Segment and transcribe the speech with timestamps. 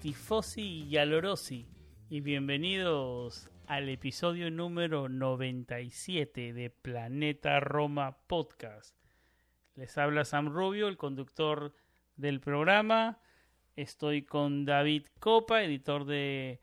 [0.00, 1.68] Tifosi y Alorosi,
[2.10, 8.96] y bienvenidos al episodio número 97 de Planeta Roma Podcast.
[9.76, 11.72] Les habla Sam Rubio, el conductor
[12.16, 13.20] del programa.
[13.76, 16.60] Estoy con David Copa, editor de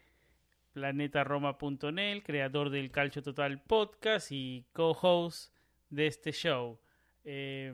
[0.74, 5.56] planetaroma.net, creador del Calcio Total Podcast y co-host
[5.90, 6.78] de este show.
[7.24, 7.74] Eh,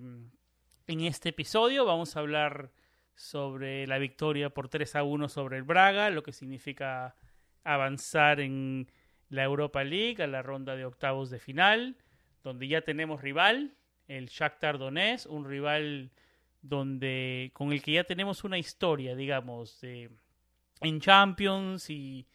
[0.86, 2.72] en este episodio vamos a hablar
[3.18, 7.16] sobre la victoria por 3 a 1 sobre el Braga, lo que significa
[7.64, 8.90] avanzar en
[9.30, 11.98] la Europa League a la ronda de octavos de final,
[12.44, 13.76] donde ya tenemos rival,
[14.08, 16.12] el Shakhtar Donetsk, un rival
[16.62, 20.12] donde con el que ya tenemos una historia, digamos, de,
[20.82, 22.28] en Champions y,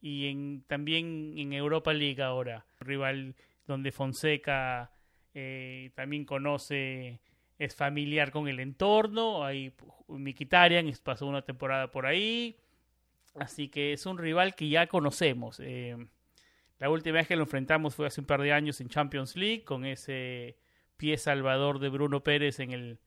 [0.00, 3.34] y en, también en Europa League ahora, un rival
[3.66, 4.90] donde Fonseca
[5.34, 7.20] eh, también conoce
[7.58, 9.44] es familiar con el entorno.
[9.44, 9.72] Ahí
[10.08, 12.56] Mikitarian pasó una temporada por ahí.
[13.34, 15.60] Así que es un rival que ya conocemos.
[15.60, 15.96] Eh,
[16.78, 19.64] la última vez que lo enfrentamos fue hace un par de años en Champions League
[19.64, 20.56] con ese
[20.96, 22.98] pie salvador de Bruno Pérez en el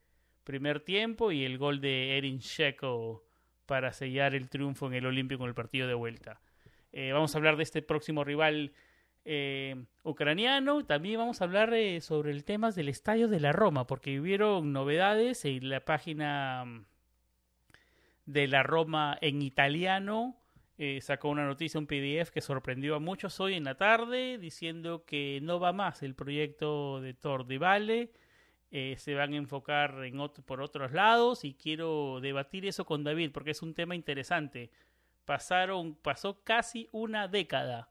[0.43, 3.23] primer tiempo y el gol de Erin Sheko
[3.65, 6.41] para sellar el triunfo en el Olímpico en el partido de vuelta.
[6.91, 8.73] Eh, vamos a hablar de este próximo rival
[9.23, 10.83] eh, ucraniano.
[10.85, 14.73] También vamos a hablar eh, sobre el tema del Estadio de la Roma, porque hubieron
[14.73, 16.85] novedades en la página mm,
[18.25, 20.35] de la Roma en italiano.
[20.77, 25.05] Eh, sacó una noticia, un PDF que sorprendió a muchos hoy en la tarde, diciendo
[25.05, 28.11] que no va más el proyecto de Tor de Vale.
[28.71, 33.51] se van a enfocar en por otros lados y quiero debatir eso con David porque
[33.51, 34.71] es un tema interesante.
[35.25, 37.90] Pasaron, pasó casi una década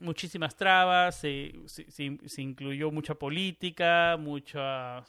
[0.00, 5.04] muchísimas trabas, se, se, incluyó mucha política, mucha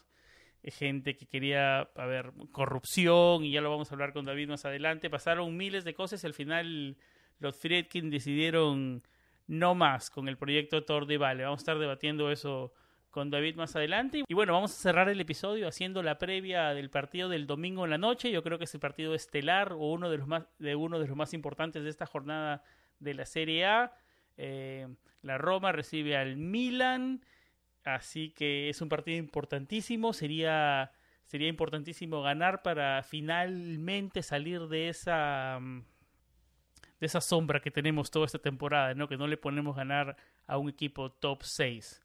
[0.63, 4.65] gente que quería, a ver, corrupción, y ya lo vamos a hablar con David más
[4.65, 5.09] adelante.
[5.09, 6.97] Pasaron miles de cosas y al final
[7.39, 9.03] los Friedkin decidieron
[9.47, 11.43] no más con el proyecto Tor de Vale.
[11.43, 12.73] Vamos a estar debatiendo eso
[13.09, 14.23] con David más adelante.
[14.27, 17.91] Y bueno, vamos a cerrar el episodio haciendo la previa del partido del domingo en
[17.91, 18.29] la noche.
[18.29, 21.07] Yo creo que es el partido estelar o uno de los más, de uno de
[21.07, 22.63] los más importantes de esta jornada
[22.99, 23.93] de la Serie A.
[24.37, 24.87] Eh,
[25.21, 27.25] la Roma recibe al Milan,
[27.83, 30.13] así que es un partido importantísimo.
[30.13, 30.91] Sería,
[31.25, 35.59] sería importantísimo ganar para finalmente salir de esa
[36.99, 39.07] de esa sombra que tenemos toda esta temporada, ¿no?
[39.07, 42.03] Que no le ponemos ganar a un equipo top 6.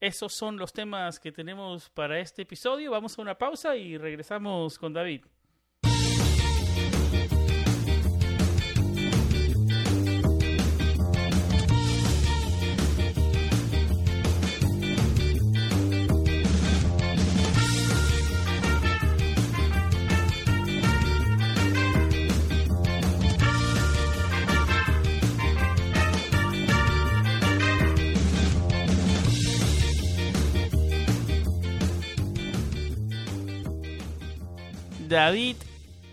[0.00, 2.92] Esos son los temas que tenemos para este episodio.
[2.92, 5.24] Vamos a una pausa y regresamos con David.
[35.10, 35.56] David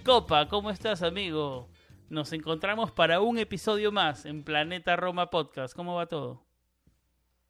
[0.04, 1.70] Copa, ¿cómo estás, amigo?
[2.10, 5.76] Nos encontramos para un episodio más en Planeta Roma Podcast.
[5.76, 6.44] ¿Cómo va todo?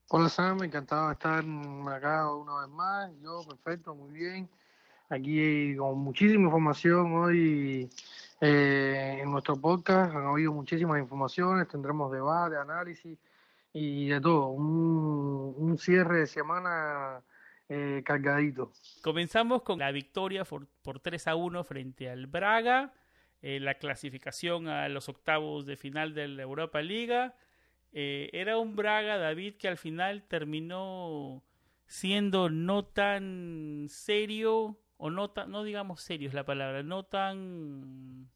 [0.10, 3.12] Hola Sam, encantado de estar acá una vez más.
[3.22, 4.50] Yo, perfecto, muy bien.
[5.08, 7.90] Aquí con muchísima información hoy
[8.42, 10.14] eh, en nuestro podcast.
[10.14, 13.18] Han habido muchísimas informaciones, tendremos debate, análisis
[13.72, 14.48] y de todo.
[14.48, 17.22] Un, un cierre de semana
[17.70, 18.72] eh, cargadito.
[19.02, 22.94] Comenzamos con la victoria por, por 3 a 1 frente al Braga,
[23.42, 27.36] eh, la clasificación a los octavos de final de la Europa Liga.
[27.92, 31.44] Eh, era un Braga, David, que al final terminó
[31.88, 38.30] siendo no tan serio, o no, tan, no digamos serio es la palabra, no tan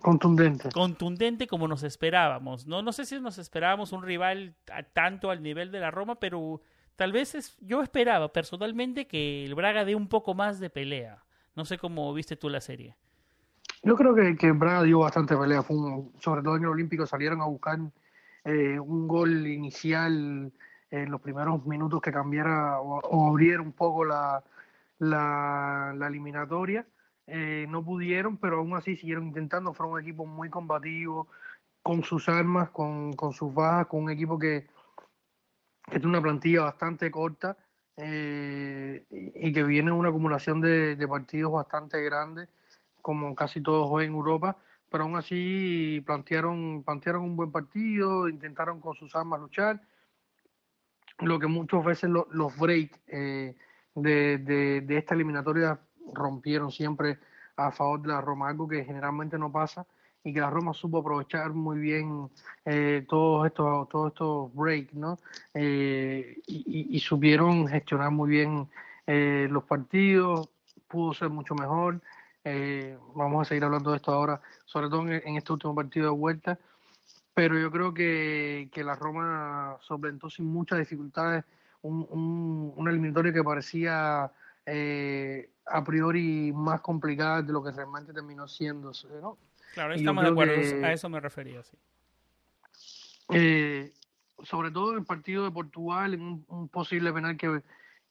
[0.00, 0.70] contundente.
[0.70, 2.66] Contundente como nos esperábamos.
[2.66, 4.54] No, no sé si nos esperábamos un rival
[4.92, 6.60] tanto al nivel de la Roma, pero
[6.96, 11.22] tal vez es, yo esperaba personalmente que el Braga dé un poco más de pelea.
[11.54, 12.96] No sé cómo viste tú la serie.
[13.82, 15.76] Yo creo que, que Braga dio bastante pelea, fue
[16.20, 17.78] sobre todo en el Olímpico salieron a buscar
[18.44, 20.52] eh, un gol inicial
[20.90, 24.42] en los primeros minutos que cambiara o, abriera un poco la,
[24.98, 26.86] la, eliminatoria.
[27.26, 29.72] Eh, no pudieron, pero aún así siguieron intentando.
[29.72, 31.28] Fueron un equipo muy combativo,
[31.82, 34.66] con sus armas, con, con sus bajas, con un equipo que,
[35.84, 37.56] que tiene una plantilla bastante corta
[37.96, 42.48] eh, y que viene una acumulación de, de partidos bastante grande
[43.02, 44.56] como casi todos hoy en Europa,
[44.88, 49.82] pero aún así plantearon, plantearon un buen partido, intentaron con sus armas luchar,
[51.18, 53.56] lo que muchas veces los breaks eh,
[53.94, 55.78] de, de, esta eliminatoria
[56.14, 57.18] rompieron siempre
[57.56, 59.86] a favor de la Roma, algo que generalmente no pasa
[60.24, 62.30] y que la Roma supo aprovechar muy bien
[62.64, 65.18] eh, todos estos todos estos breaks, ¿no?
[65.54, 68.68] Eh, y, y, supieron gestionar muy bien
[69.06, 70.48] los partidos,
[70.88, 72.00] pudo ser mucho mejor.
[72.44, 76.18] Eh, vamos a seguir hablando de esto ahora, sobre todo en, este último partido de
[76.18, 76.58] vuelta.
[77.34, 81.44] Pero yo creo que, que la Roma solventó sin muchas dificultades
[81.80, 84.30] un, un, una eliminatoria que parecía
[84.66, 88.92] eh, a priori más complicada de lo que realmente terminó siendo.
[89.20, 89.38] ¿no?
[89.72, 91.76] Claro, estamos de acuerdo, a eso me refería, sí.
[93.32, 93.92] Eh,
[94.42, 97.62] sobre todo en el partido de Portugal, en un, posible penal que,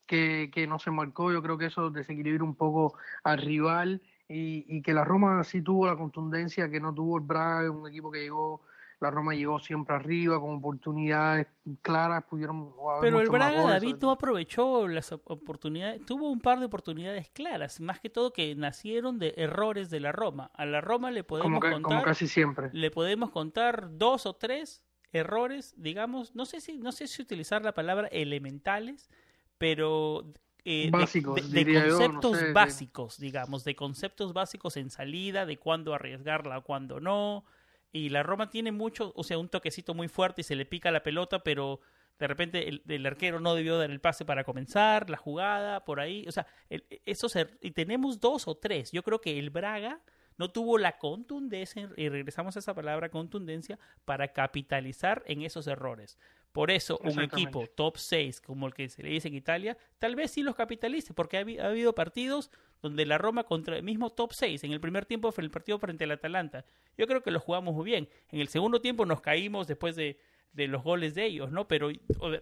[0.06, 4.02] que, que, no se marcó, yo creo que eso desequilibra un poco al rival
[4.34, 8.12] y, que la Roma sí tuvo la contundencia que no tuvo el Braga, un equipo
[8.12, 8.62] que llegó,
[9.01, 11.48] la Roma llegó siempre arriba con oportunidades
[11.81, 12.71] claras, pudieron
[13.01, 18.00] Pero el Braga, David, no aprovechó las oportunidades, tuvo un par de oportunidades claras, más
[18.00, 20.51] que todo que nacieron de errores de la Roma.
[20.53, 22.69] A la Roma le podemos contar, como casi siempre.
[22.74, 27.63] Le podemos contar dos o tres errores, digamos, no sé si no sé si utilizar
[27.63, 29.09] la palabra elementales,
[29.57, 30.31] pero
[30.63, 37.45] eh, de, conceptos básicos, digamos, de conceptos básicos en salida, de cuándo arriesgarla, cuándo no.
[37.91, 40.91] Y la Roma tiene mucho, o sea, un toquecito muy fuerte y se le pica
[40.91, 41.81] la pelota, pero
[42.19, 46.25] de repente el, arquero no debió dar el pase para comenzar la jugada, por ahí.
[46.27, 47.27] O sea, eso
[47.61, 48.91] y tenemos dos o tres.
[48.91, 50.01] Yo creo que el Braga
[50.38, 56.17] no tuvo la contundencia, y regresamos a esa palabra contundencia, para capitalizar en esos errores.
[56.51, 60.15] Por eso un equipo top 6 como el que se le dice en Italia, tal
[60.15, 62.51] vez sí los capitalice, porque ha, habido partidos
[62.81, 65.78] donde la Roma contra el mismo top 6, en el primer tiempo fue el partido
[65.80, 66.66] frente al Atalanta.
[66.98, 68.10] Yo creo que lo jugamos muy bien.
[68.31, 70.18] En el segundo tiempo nos caímos después de,
[70.54, 71.68] los goles de ellos, ¿no?
[71.68, 71.89] Pero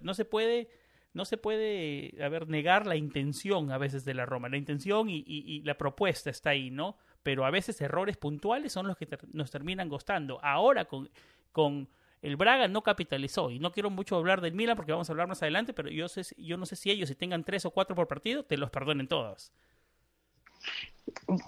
[0.02, 0.70] no se puede
[1.12, 2.14] no se puede
[2.48, 4.48] negar la intención a veces de la Roma.
[4.48, 6.98] La intención y, la propuesta está ahí, ¿no?
[7.24, 10.40] Pero a veces errores puntuales son los que nos terminan costando.
[10.44, 11.10] Ahora con,
[11.52, 11.90] con
[12.22, 15.28] el Braga no capitalizó y no quiero mucho hablar del Milan porque vamos a hablar
[15.28, 17.96] más adelante, pero yo, sé, yo no sé si ellos si tengan tres o cuatro
[17.96, 19.52] por partido te los perdonen todos.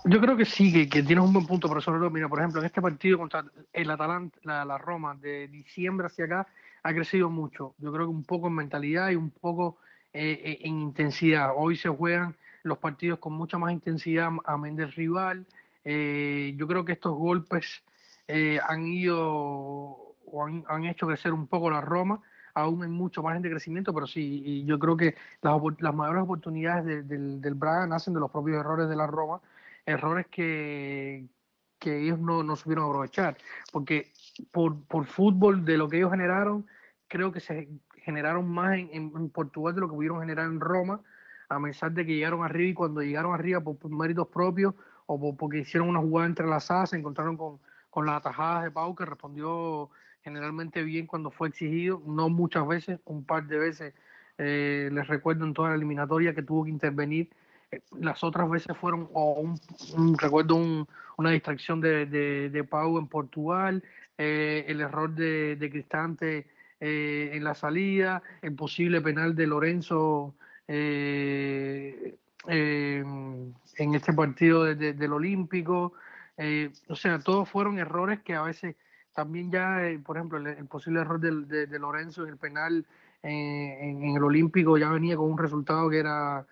[0.05, 2.59] Yo creo que sí, que, tienes un buen punto, pero sobre todo, mira, por ejemplo,
[2.59, 6.47] en este partido contra el Atalanta, la, Roma, de diciembre hacia acá,
[6.83, 7.75] ha crecido mucho.
[7.77, 9.77] Yo creo que un poco en mentalidad y un poco
[10.13, 11.51] eh, eh, en intensidad.
[11.55, 15.45] Hoy se juegan los partidos con mucha más intensidad a del rival.
[15.83, 17.83] Eh, yo creo que estos golpes
[18.67, 22.21] han ido o han, hecho crecer un poco la Roma,
[22.53, 26.23] aún hay mucho margen de crecimiento, pero sí, y yo creo que las, las mayores
[26.23, 29.41] oportunidades del Braga nacen de los propios errores de la Roma,
[29.85, 31.27] errores que,
[31.81, 33.37] que ellos no, no supieron aprovechar,
[33.71, 34.11] porque
[34.51, 36.67] por, por fútbol, de lo que ellos generaron,
[37.07, 37.67] creo que se
[38.03, 41.01] generaron más en, en, Portugal de lo que pudieron generar en Roma,
[41.49, 44.75] a pesar de que llegaron arriba y cuando llegaron arriba por, méritos propios
[45.07, 49.05] o porque hicieron una jugada entrelazada, se encontraron con, con las atajadas de Pau que
[49.05, 49.89] respondió
[50.23, 53.93] generalmente bien cuando fue exigido, no muchas veces, un par de veces
[54.37, 57.29] eh, les recuerdo en toda la eliminatoria que tuvo que intervenir.
[57.71, 60.87] Eh, las otras veces fueron, o un, recuerdo
[61.17, 63.83] una distracción de, de, Pau en Portugal,
[64.17, 66.47] eh, el error de, de Cristante
[66.83, 70.33] en la salida, el posible penal de Lorenzo
[70.67, 72.17] en
[73.77, 75.93] este partido del Olímpico.
[76.87, 78.75] o sea, todos fueron errores que a veces
[79.13, 82.85] también ya, eh, por ejemplo, el, posible error de, de, Lorenzo en el penal
[83.23, 86.45] eh, en, el Olímpico ya venía con un resultado que era,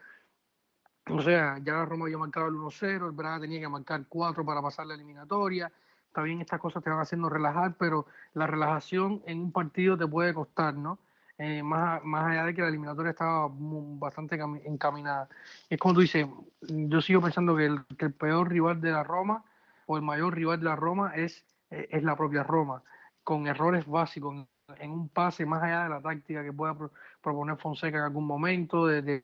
[1.09, 4.45] o sea, ya la Roma había marcado el 1-0, el Braga tenía que marcar 4
[4.45, 5.71] para pasar la eliminatoria.
[6.13, 10.33] También estas cosas te van haciendo relajar, pero la relajación en un partido te puede
[10.33, 10.99] costar, ¿no?
[11.37, 15.29] Eh, más, más allá de que la eliminatoria estaba bastante encaminada.
[15.69, 16.27] Es como tú dices,
[16.61, 19.45] yo sigo pensando que el, que el peor rival de la Roma
[19.85, 22.83] o el mayor rival de la Roma es es la propia Roma,
[23.23, 24.47] con errores básicos
[24.77, 26.75] en un pase más allá de la táctica que pueda
[27.21, 29.23] proponer Fonseca en algún momento, de,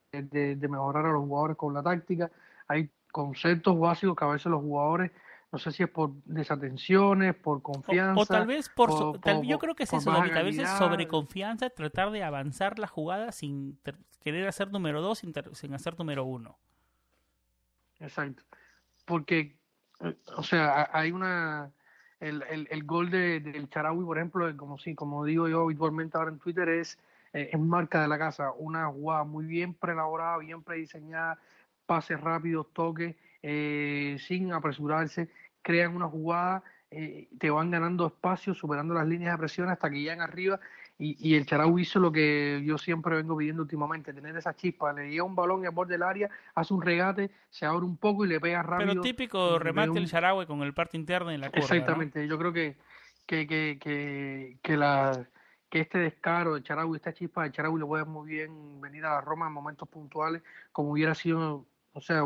[0.68, 2.30] mejorar a los jugadores con la táctica.
[2.68, 5.10] Hay conceptos básicos que a veces los jugadores
[5.52, 8.20] no sé si es por desatenciones, por confianza.
[8.20, 8.90] O, tal vez por,
[9.44, 13.30] yo creo que es eso, David, a veces sobre confianza, tratar de avanzar la jugada
[13.32, 13.78] sin
[14.22, 16.58] querer hacer número dos, sin, sin hacer número uno.
[18.00, 18.42] Exacto.
[19.04, 19.56] Porque,
[20.00, 21.72] eh, o sea, hay una
[22.20, 26.16] el, el, el gol de, del Charawi, por ejemplo, como sí, como digo yo habitualmente
[26.16, 26.98] ahora en Twitter, es,
[27.32, 31.38] eh, es marca de la casa, una jugada muy bien preelaborada, bien prediseñada,
[31.84, 35.28] pases rápidos, toques, eh, sin apresurarse,
[35.62, 40.00] crean una jugada, eh, te van ganando espacio, superando las líneas de presión hasta que
[40.00, 40.60] llegan arriba
[40.98, 44.94] y, el Charau hizo lo que yo siempre vengo pidiendo últimamente, tener esa chispa.
[44.94, 47.98] Le llega un balón y al borde del área, hace un regate, se abre un
[47.98, 48.92] poco y le pega rápido.
[48.92, 51.60] Pero típico remate el Charau con el parte interno en la curva.
[51.60, 52.78] Exactamente, yo creo que,
[53.26, 55.28] que, que, que, que, la,
[55.68, 59.10] que este descaro de Charau, esta chispa de Charau le puede muy bien venir a
[59.10, 62.22] la Roma en momentos puntuales, como hubiera sido, o sea,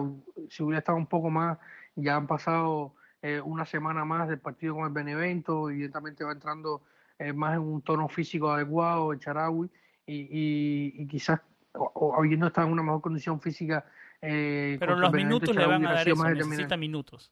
[0.49, 1.59] si hubiera estado un poco más,
[1.97, 6.83] ya han pasado eh, una semana más del partido con el Benevento, evidentemente va entrando
[7.21, 9.69] eh, más en un tono físico adecuado, el Charawi,
[10.07, 11.39] y, y, quizás
[11.75, 13.85] o, habiendo estado en una mejor condición física.
[14.23, 17.31] Eh, Pero los minutos le van a dar eso, necesita minutos.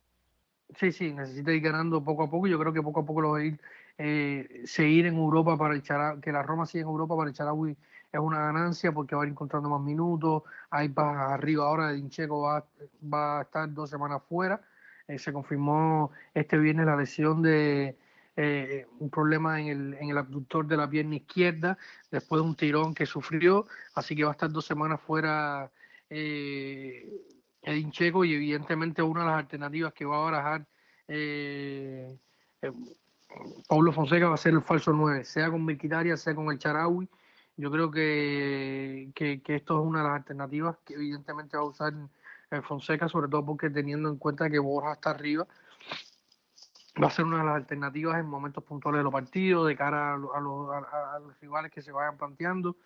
[0.77, 2.47] Sí, sí, necesita ir ganando poco a poco.
[2.47, 3.59] Yo creo que poco a poco lo va a ir
[3.97, 7.35] eh, seguir en Europa para el Charawi, que la Roma siga en Europa para el
[7.35, 7.75] Charawi
[8.13, 10.43] es una ganancia porque va a ir encontrando más minutos.
[10.69, 12.63] Ahí va arriba ahora, Dincheco va,
[13.03, 14.61] va a estar dos semanas fuera.
[15.17, 17.97] se confirmó este viernes la lesión de,
[18.41, 21.77] eh, un problema en el, en el abductor de la pierna izquierda
[22.09, 25.69] después de un tirón que sufrió, así que va a estar dos semanas fuera
[26.09, 27.05] eh,
[27.63, 30.67] Edin Checo y evidentemente una de las alternativas que va a barajar
[31.09, 32.17] eh,
[32.63, 32.73] eh
[33.69, 37.09] Pablo Fonseca va a ser el falso 9, sea con Milquitaria, sea con el Charawi.
[37.57, 41.93] Yo creo que, que, esto es una de las alternativas que evidentemente va a usar
[42.63, 45.47] Fonseca, sobre todo porque teniendo en cuenta que Borja está arriba,
[47.03, 50.15] va a ser una de las alternativas en momentos puntuales de los partidos, de cara
[50.15, 52.77] a, los, rivales que se vayan planteando,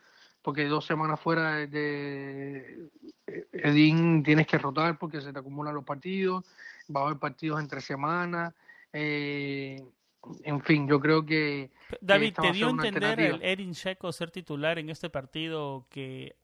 [0.42, 2.88] porque dos semanas fuera de,
[3.52, 6.44] Edín tienes que rotar porque se te acumulan los partidos,
[6.94, 8.54] va a haber partidos entre semanas,
[8.92, 9.82] eh,
[10.44, 11.70] en fin, yo creo que...
[12.00, 16.36] David, ¿te dio a entender el Erin Checo ser titular en este partido que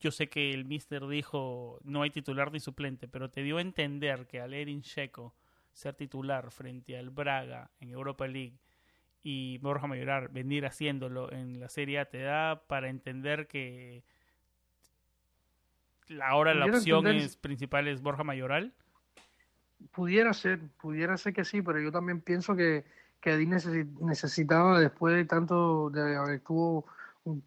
[0.00, 3.60] yo sé que el mister dijo no hay titular ni suplente, pero te dio a
[3.60, 5.34] entender que al Erin Checo
[5.76, 8.58] ser titular frente al Braga en Europa League
[9.22, 14.02] y Borja Mayoral venir haciéndolo en la Serie A te da para entender que
[16.22, 18.72] ahora la opción es, principal es Borja Mayoral?
[19.92, 22.84] Pudiera ser, pudiera ser que sí, pero yo también pienso que,
[23.20, 23.36] que
[24.00, 26.86] necesitaba después de tanto, de haber estuvo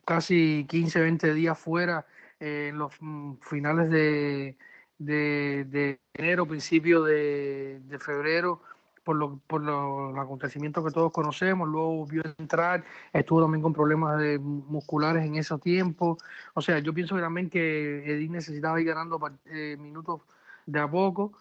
[0.06, 2.06] casi 15, 20 días fuera
[2.40, 4.56] eh, en los mm, finales de,
[5.00, 8.62] de, enero, principio de, febrero,
[9.04, 12.84] por, lo, por los acontecimientos que todos conocemos, luego vio entrar,
[13.14, 16.18] estuvo también con problemas de, musculares en ese tiempo.
[16.54, 20.22] O sea, yo pienso también que Edith necesitaba ir ganando eh, minutos
[20.66, 21.34] de a poco.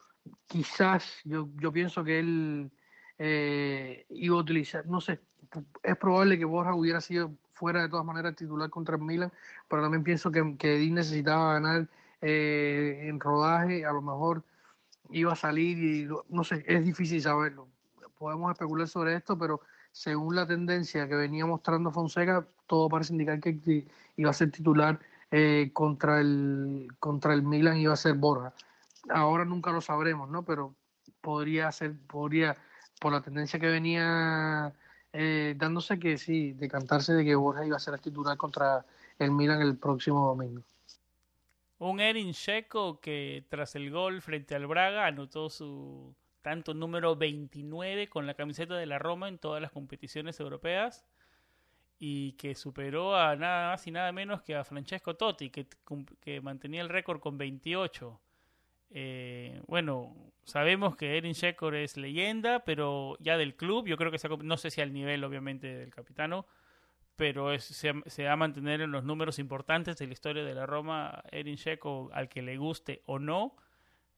[0.47, 2.71] Quizás yo, yo pienso que él
[3.19, 5.21] eh, iba a utilizar, no sé,
[5.83, 9.33] es probable que Borja hubiera sido fuera de todas maneras titular contra el Milan,
[9.69, 11.89] pero también pienso que, que Edith necesitaba ganar
[12.21, 14.45] eh, en rodaje, a lo mejor
[15.11, 17.69] iba a salir y no sé, es difícil saberlo.
[18.19, 19.61] Podemos especular sobre esto, pero
[19.93, 23.87] según la tendencia que venía mostrando Fonseca, todo parece indicar que
[24.17, 24.99] iba a ser titular
[25.31, 28.53] eh, contra el contra el Milan iba a ser Borja.
[29.11, 30.45] Ahora nunca lo sabremos, ¿no?
[30.45, 30.75] Pero
[31.21, 32.57] podría ser, podría,
[33.01, 34.73] por la tendencia que venía
[35.13, 38.85] eh, dándose que sí, decantarse de que Borja iba a ser titular contra
[39.19, 40.63] el Milan el próximo domingo.
[41.79, 48.09] Un Erin Checo que tras el gol frente al Braga anotó su tanto número 29
[48.09, 51.05] con la camiseta de la Roma en todas las competiciones europeas
[51.99, 56.81] y que superó a nada más y nada menos que a Francesco Totti, que, mantenía
[56.81, 58.21] el récord con 28.
[58.91, 64.19] Eh, bueno, sabemos que Erin Checo es leyenda, pero ya del club, yo creo que
[64.43, 66.47] no sé si al nivel obviamente del capitano,
[67.19, 71.25] pero se, va a mantener en los números importantes de la historia de la Roma,
[71.33, 73.57] Erin Checo, al que le guste o no,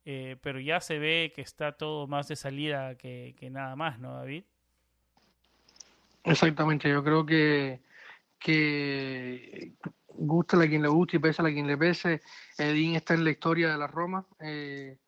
[0.04, 4.12] eh, pero ya se ve que está todo más de salida que, nada más, ¿no,
[4.12, 4.44] David?
[6.24, 7.80] Exactamente, yo creo que,
[8.38, 9.72] que
[10.08, 12.20] gusta a quien le guste y pese a quien le pese,
[12.58, 14.98] Edin está en la historia de la Roma, eh,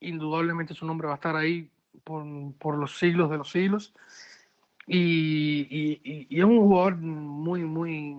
[0.00, 1.70] indudablemente su nombre va a estar ahí
[2.02, 2.24] por,
[2.56, 3.92] por los siglos de los siglos.
[4.86, 8.14] Y, y, es un jugador muy, muy,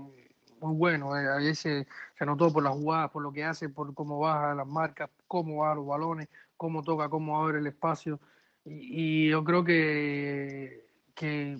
[0.59, 1.17] muy bueno.
[1.17, 1.27] Eh.
[1.27, 1.85] A se
[2.25, 5.75] notó por las jugadas, por lo que hace, por cómo baja las marcas, cómo va
[5.75, 8.19] los balones, cómo toca, cómo abre el espacio.
[8.65, 11.57] y, yo creo que, que,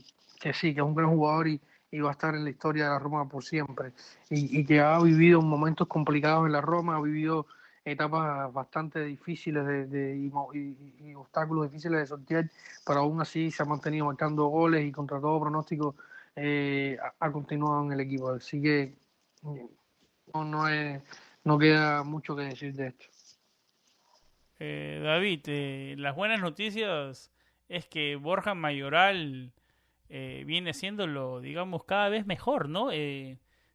[0.54, 1.62] sí, que es un gran jugador y,
[2.02, 3.94] va a estar en la historia de la Roma por siempre.
[4.30, 7.48] Y, que ha vivido momentos complicados en la Roma, ha vivido
[7.86, 12.52] etapas bastante difíciles de, y, obstáculos difíciles de sortear,
[12.86, 15.96] pero aún así se ha mantenido marcando goles y contra todo pronóstico
[16.36, 18.32] eh, ha, continuado en el equipo.
[18.32, 18.96] Así que
[20.34, 21.02] no, no, es,
[21.44, 23.06] no queda mucho que decir de esto.
[24.60, 27.32] Eh, David, eh, las buenas noticias
[27.68, 29.52] es que Borja Mayoral
[30.10, 32.90] eh, viene haciéndolo, digamos, cada vez mejor, ¿no?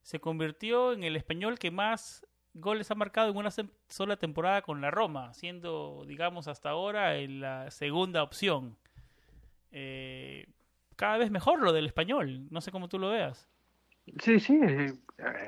[0.02, 3.50] se convirtió en el español que más goles ha marcado en una
[3.88, 8.76] sola temporada con la Roma, siendo, digamos, hasta ahora en la segunda opción.
[10.97, 13.49] cada vez mejor lo del español, no sé cómo tú lo veas.
[14.23, 14.95] Sí, sí, es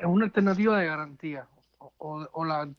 [0.04, 1.48] una alternativa de garantía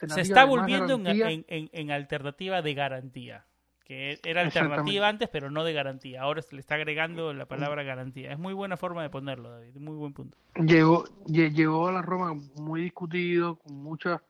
[0.07, 3.45] se está volviendo en, alternativa de garantía.
[3.83, 6.21] Que era alternativa antes, pero no de garantía.
[6.21, 8.31] Ahora se le está agregando la palabra garantía.
[8.31, 9.75] Es muy buena forma de ponerlo, David.
[9.75, 10.37] Muy buen punto.
[10.55, 14.21] Llegó, llegó a la Roma muy discutido, con muchas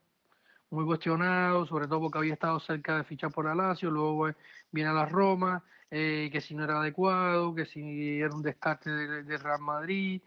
[0.72, 4.28] muy cuestionado, sobre todo porque había estado cerca de fichar por Alacio, luego
[4.72, 8.90] viene a la Roma, eh, que si no era adecuado, que si era un descarte
[8.90, 10.20] de, Real Madrid,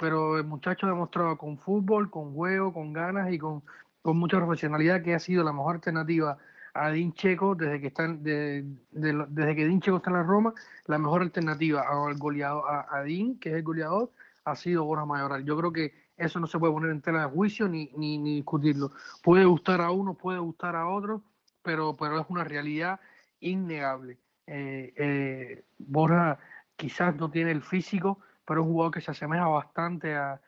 [0.00, 3.62] pero el muchacho ha demostrado con fútbol, con juego, con ganas y con
[4.02, 6.36] con mucha profesionalidad que ha sido la mejor alternativa
[6.74, 10.54] a Din Checo desde que está de, desde que Din Checo está en la Roma,
[10.86, 14.10] la mejor alternativa al goleador a, a Din, que es el goleador,
[14.44, 15.44] ha sido Borja Mayoral.
[15.44, 18.36] Yo creo que eso no se puede poner en tela de juicio ni, ni, ni
[18.36, 18.92] discutirlo.
[19.22, 21.22] Puede gustar a uno, puede gustar a otro,
[21.62, 23.00] pero, pero es una realidad
[23.40, 24.18] innegable.
[24.46, 26.38] Eh, eh, Borja
[26.76, 30.40] quizás no tiene el físico, pero es un jugador que se asemeja bastante a,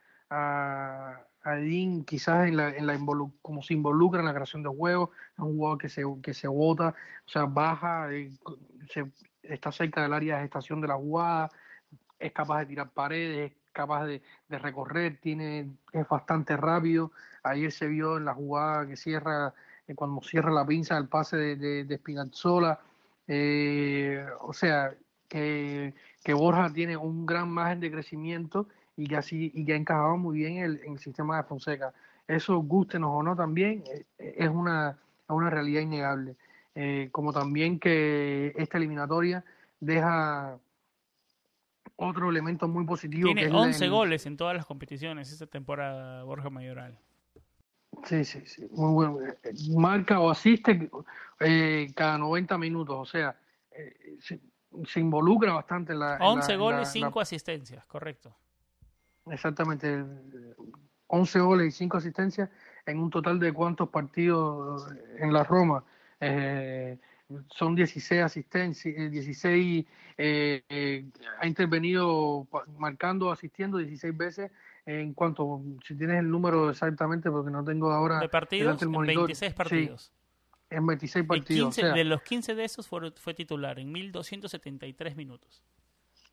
[1.45, 2.99] Adin quizás en la, en la
[3.43, 6.49] como se involucra en la creación de juegos, es un jugador que se, que se
[6.49, 6.95] bota,
[7.27, 8.31] o sea, baja, eh,
[8.91, 9.07] se,
[9.43, 11.51] está cerca del área de gestación de la jugada,
[12.19, 17.13] es capaz de tirar paredes, es capaz de, recorrer, tiene, es bastante rápido.
[17.43, 19.53] Ayer se vio en la jugada que cierra,
[19.87, 22.81] eh, cuando cierra la pinza el pase de, de, de Spinazzola.
[23.27, 24.95] Eh, o sea,
[25.29, 29.77] que, que Borja tiene un gran margen de crecimiento y que así y que ha
[29.77, 31.93] encajado muy bien el, en el sistema de Fonseca.
[32.27, 36.37] Eso, gustenos o no, también eh, es una, una realidad innegable.
[36.75, 39.45] Eh, como también que esta eliminatoria
[39.79, 40.59] deja
[41.97, 43.27] otro elemento muy positivo.
[43.33, 46.99] Tiene 11 goles en todas las competiciones esta temporada, Borja Mayoral.
[48.05, 49.19] Sí, sí, sí, muy bueno.
[49.45, 50.91] Eh, marca o asiste
[51.95, 53.37] cada 90 minutos, o sea,
[54.19, 56.19] se, involucra bastante en la...
[56.21, 58.35] 11 goles, 5 asistencias, correcto.
[59.31, 60.05] Exactamente,
[61.07, 62.51] 11 goles y 5 asistencias
[62.87, 64.87] en un total de cuántos partidos
[65.19, 65.85] en la Roma.
[66.21, 66.99] Eh,
[67.51, 71.07] son 16 asistencias, 16 eh, eh,
[71.41, 72.47] ha intervenido
[72.79, 74.51] marcando, asistiendo 16 veces
[74.87, 78.21] en cuanto, si tienes el número exactamente, porque no tengo ahora...
[78.21, 80.13] De partidos, en 26 partidos.
[80.69, 81.77] en 26 partidos.
[81.77, 85.63] de los 15 de esos fue, fue titular en 1273 minutos.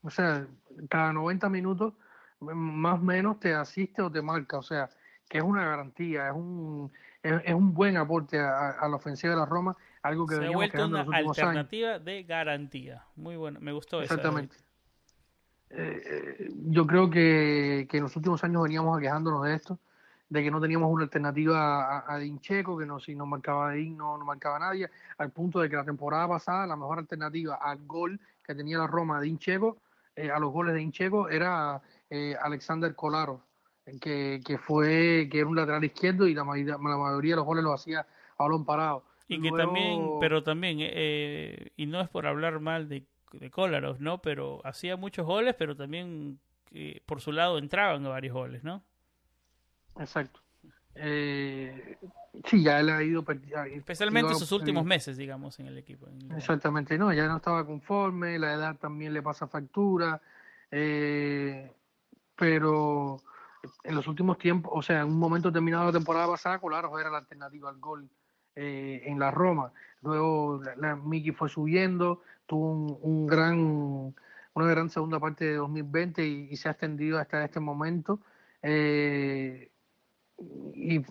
[0.03, 0.45] O sea,
[0.89, 1.93] cada 90 minutos
[2.41, 4.89] más o menos te asiste o te marca, o sea,
[5.29, 6.91] que es una garantía, es un,
[7.23, 10.85] es, un buen aporte a, la ofensiva de la Roma, algo que Se ha vuelto
[10.85, 13.05] una alternativa de garantía.
[13.15, 14.13] Muy bueno, me gustó eso.
[14.13, 14.57] Exactamente.
[15.69, 19.79] Eh, eh, yo creo que, que, en los últimos años veníamos quejándonos de esto,
[20.27, 23.95] de que no teníamos una alternativa a, a Dincheco, que no, si no marcaba Din
[23.95, 27.85] no, no marcaba nadie, al punto de que la temporada pasada la mejor alternativa al
[27.85, 29.77] gol que tenía la Roma de Dincheco,
[30.15, 33.39] eh, a los goles de Dincheco, era eh, Alexander Kolarov,
[33.99, 37.45] que, que, fue que era un lateral izquierdo y la mayoría, la mayoría de los
[37.45, 38.01] goles los hacía
[38.37, 39.03] a balón parado.
[39.27, 44.01] Y que también, pero también, eh, y no es por hablar mal de, de Kolarov,
[44.01, 44.21] ¿no?
[44.21, 46.37] Pero hacía muchos goles, pero también
[46.73, 48.83] eh, por su lado entraban varios goles, ¿no?
[49.97, 50.41] Exacto.
[50.95, 51.97] Eh,
[52.45, 53.23] sí, ya él ha ido.
[53.73, 56.07] Especialmente en sus últimos meses, digamos, en el equipo.
[56.35, 60.21] Exactamente, no, ya no estaba conforme, la edad también le pasa factura.
[60.69, 61.71] Eh,
[62.35, 63.21] pero
[63.83, 66.97] en los últimos tiempos, o sea, en un momento determinado de la temporada pasada, Colaro
[66.99, 68.09] era la alternativa al gol
[68.55, 69.71] eh, en la Roma.
[70.01, 74.13] Luego la, Miki fue subiendo, tuvo un, gran,
[74.53, 78.19] una gran segunda parte de 2020 y, se ha extendido hasta este momento.
[78.63, 79.69] Eh,
[80.73, 81.01] y,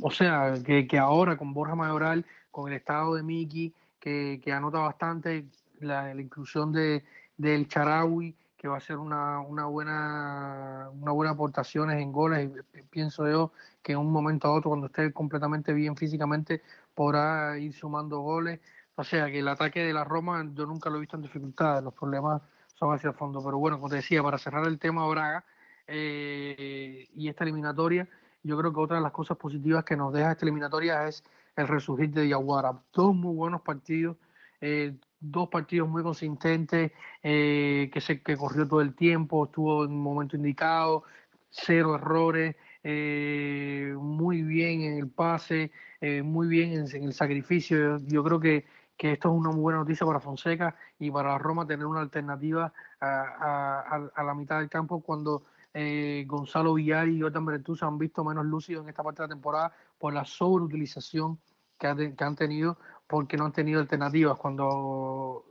[0.00, 5.44] o sea, que, ahora con Borja Mayoral, con el estado de Miki, que, anota bastante,
[5.80, 7.04] la, la inclusión de
[7.36, 12.80] del Charawi, que va a ser una, una buena una buena aportación en goles y
[12.84, 16.62] pienso yo que en un momento a otro cuando esté completamente bien físicamente
[16.94, 18.60] podrá ir sumando goles
[18.96, 21.84] O sea que el ataque de la Roma yo nunca lo he visto en dificultades,
[21.84, 22.40] los problemas
[22.74, 23.44] son hacia el fondo.
[23.44, 25.44] Pero bueno, como te decía, para cerrar el tema Braga
[25.86, 28.08] eh, y esta eliminatoria,
[28.42, 31.22] yo creo que otra de las cosas positivas que nos deja esta eliminatoria es
[31.54, 32.80] el resurgir de Diaguara.
[32.94, 34.16] Dos muy buenos partidos,
[34.62, 34.96] eh,
[35.30, 40.02] dos partidos muy consistentes, eh, que, se, que corrió todo el tiempo, estuvo en un
[40.02, 41.04] momento indicado,
[41.50, 47.98] cero errores, eh, muy bien en el pase, eh, muy bien en, el sacrificio.
[48.06, 51.66] Yo, creo que, que, esto es una muy buena noticia para Fonseca y para Roma
[51.66, 57.64] tener una alternativa a, a, la mitad del campo cuando eh, Gonzalo Villar y Jordan
[57.76, 61.38] se han visto menos lúcidos en esta parte de la temporada por la sobreutilización
[61.78, 64.38] que, que han tenido porque no han tenido alternativas.
[64.38, 65.44] Cuando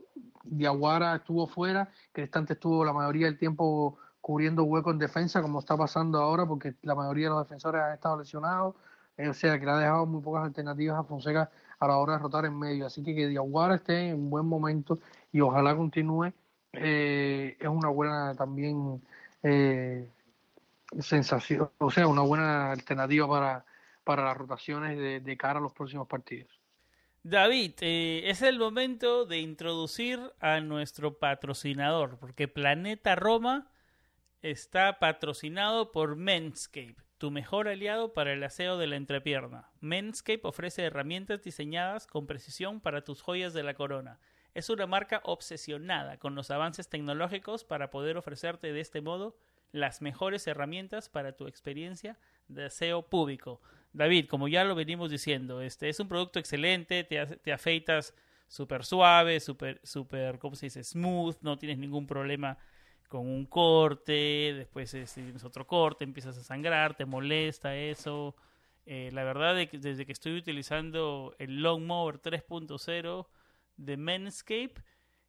[0.44, 5.76] Diaguara estuvo fuera, Cristante estuvo la mayoría del tiempo cubriendo hueco en defensa, como está
[5.76, 8.74] pasando ahora, porque la mayoría de los defensores han estado lesionados,
[9.18, 12.14] eh, o sea que le ha dejado muy pocas alternativas a Fonseca a la hora
[12.14, 12.86] de rotar en medio.
[12.86, 14.98] Así que que Diaguara esté en buen momento
[15.32, 16.32] y ojalá continúe,
[16.72, 19.02] eh, es una buena también
[19.42, 20.10] eh,
[21.00, 23.64] sensación, o sea, una buena alternativa para,
[24.04, 26.53] para las rotaciones de, de cara a los próximos partidos.
[27.26, 33.72] David, es el momento de introducir a nuestro patrocinador, porque Planeta Roma
[34.42, 39.70] está patrocinado por Menscape, tu mejor aliado para el aseo de la entrepierna.
[39.80, 44.20] Menscape ofrece herramientas diseñadas con precisión para tus joyas de la corona.
[44.52, 49.34] Es una marca obsesionada con los avances tecnológicos para poder ofrecerte de este modo
[49.72, 53.62] las mejores herramientas para tu experiencia de aseo público.
[53.94, 58.12] David, como ya lo venimos diciendo, este es un producto excelente, te, te afeitas
[58.48, 60.82] súper suave, súper, súper, ¿cómo se dice?
[60.82, 62.58] Smooth, no tienes ningún problema
[63.08, 68.34] con un corte, después si tienes otro corte, empiezas a sangrar, te molesta eso.
[68.86, 73.26] Eh, la verdad es que desde que estoy utilizando el Long Mower 3.0
[73.76, 74.74] de Manscape,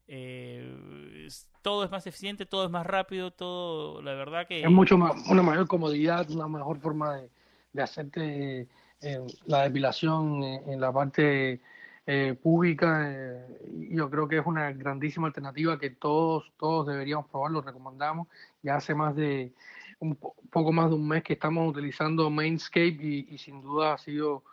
[0.08, 1.28] eh,
[1.62, 4.62] todo es más eficiente, todo es más rápido, todo, la verdad que...
[4.62, 7.30] Es mucho más, una mayor comodidad, una mejor forma de,
[7.76, 8.68] de hacerte
[9.02, 11.62] eh, la depilación en la parte
[12.08, 13.04] eh, pública.
[13.12, 18.28] Eh, yo creo que es una grandísima alternativa que todos, todos deberíamos probar, lo recomendamos.
[18.64, 19.54] Ya hace más de
[20.00, 22.98] un poco más de un mes que estamos utilizando Mainscape
[23.30, 24.44] y, sin duda ha sido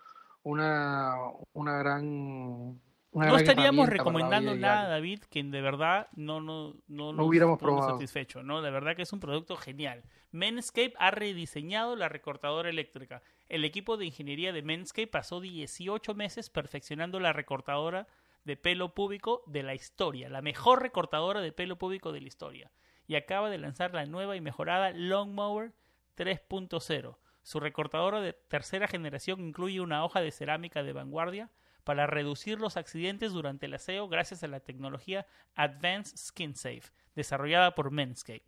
[0.44, 1.16] una,
[1.52, 2.80] una gran
[3.12, 7.92] no estaríamos recomendando nada, David, que de verdad no, no, no, no hubiéramos probado.
[7.92, 8.62] satisfecho, ¿no?
[8.62, 10.02] De verdad que es un producto genial.
[10.30, 13.22] Manscape ha rediseñado la recortadora eléctrica.
[13.48, 18.06] El equipo de ingeniería de Manscape pasó 18 meses perfeccionando la recortadora
[18.44, 22.72] de pelo público de la historia, la mejor recortadora de pelo público de la historia.
[23.06, 25.72] Y acaba de lanzar la nueva y mejorada Longmower
[26.16, 27.16] 3.0.
[27.42, 31.50] Su recortadora de tercera generación incluye una hoja de cerámica de vanguardia
[31.84, 37.74] para reducir los accidentes durante el aseo gracias a la tecnología Advanced Skin Safe, desarrollada
[37.74, 38.42] por Manscaped.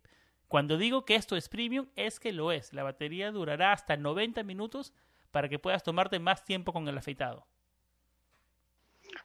[0.47, 2.73] Cuando digo que esto es premium, es que lo es.
[2.73, 4.93] La batería durará hasta 90 minutos
[5.31, 7.45] para que puedas tomarte más tiempo con el afeitado.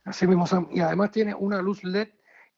[0.05, 2.09] Así mismo, Y además tiene una luz LED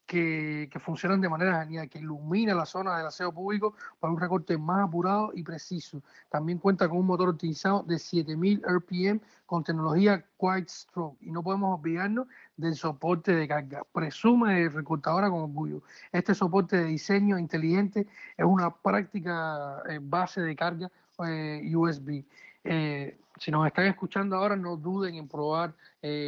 [0.05, 4.57] que, funcionan de manera genial, que ilumina la zona del aseo público para un recorte
[4.57, 6.01] más apurado y preciso.
[6.29, 11.17] También cuenta con un motor optimizado de 7000 RPM con tecnología Quiet Stroke.
[11.21, 13.83] Y no podemos olvidarnos del soporte de carga.
[13.91, 15.81] Presume recortadora con orgullo.
[16.11, 20.91] Este soporte de diseño inteligente es una práctica eh, base de carga
[21.25, 22.23] eh, USB.
[22.63, 25.73] Eh, si nos están escuchando ahora, no duden en probar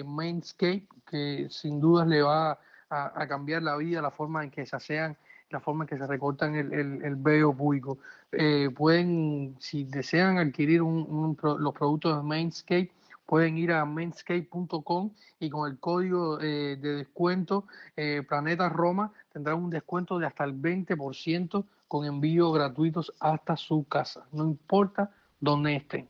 [0.05, 2.59] Mainscape, que sin duda le va a
[2.89, 5.17] a, cambiar la vida, la forma en que se asean,
[5.49, 7.99] la forma en que se recortan el, el, vello público.
[8.31, 12.91] Eh, pueden, si desean adquirir los productos de Mainscape,
[13.25, 19.63] pueden ir a mainscape.com y con el código eh, de descuento eh, Planeta Roma tendrán
[19.63, 25.75] un descuento de hasta el 20% con envíos gratuitos hasta su casa, no importa dónde
[25.75, 26.09] estén.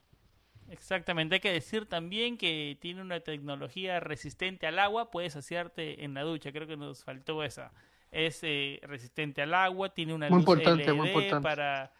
[0.69, 6.13] Exactamente, hay que decir también que tiene una tecnología resistente al agua, puedes hacerte en
[6.13, 7.71] la ducha, creo que nos faltó esa.
[8.11, 11.91] Es eh, resistente al agua, tiene una luz LED para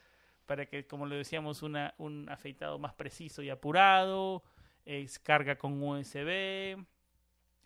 [0.45, 4.43] para que, como le decíamos, una, un afeitado más preciso y apurado,
[4.85, 6.77] es carga con USB,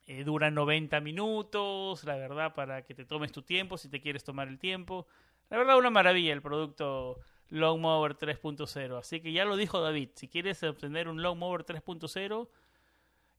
[0.07, 4.23] eh, dura 90 minutos, la verdad, para que te tomes tu tiempo, si te quieres
[4.23, 5.07] tomar el tiempo.
[5.49, 8.97] La verdad, una maravilla el producto Longmower 3.0.
[8.97, 12.49] Así que ya lo dijo David, si quieres obtener un Longmower 3.0,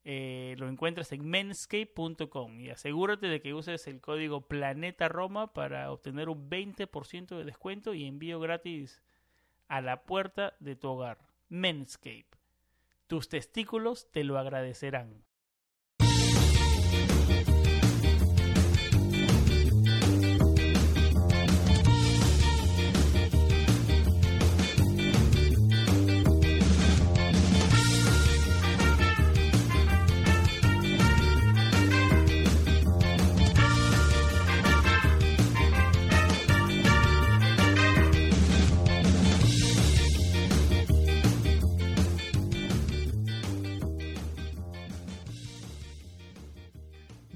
[0.02, 5.92] eh, lo encuentras en menscape.com y asegúrate de que uses el código Planeta Roma para
[5.92, 9.02] obtener un 20% de descuento y envío gratis
[9.68, 11.18] a la puerta de tu hogar.
[11.48, 12.26] Menscape.
[13.06, 15.24] Tus testículos te lo agradecerán.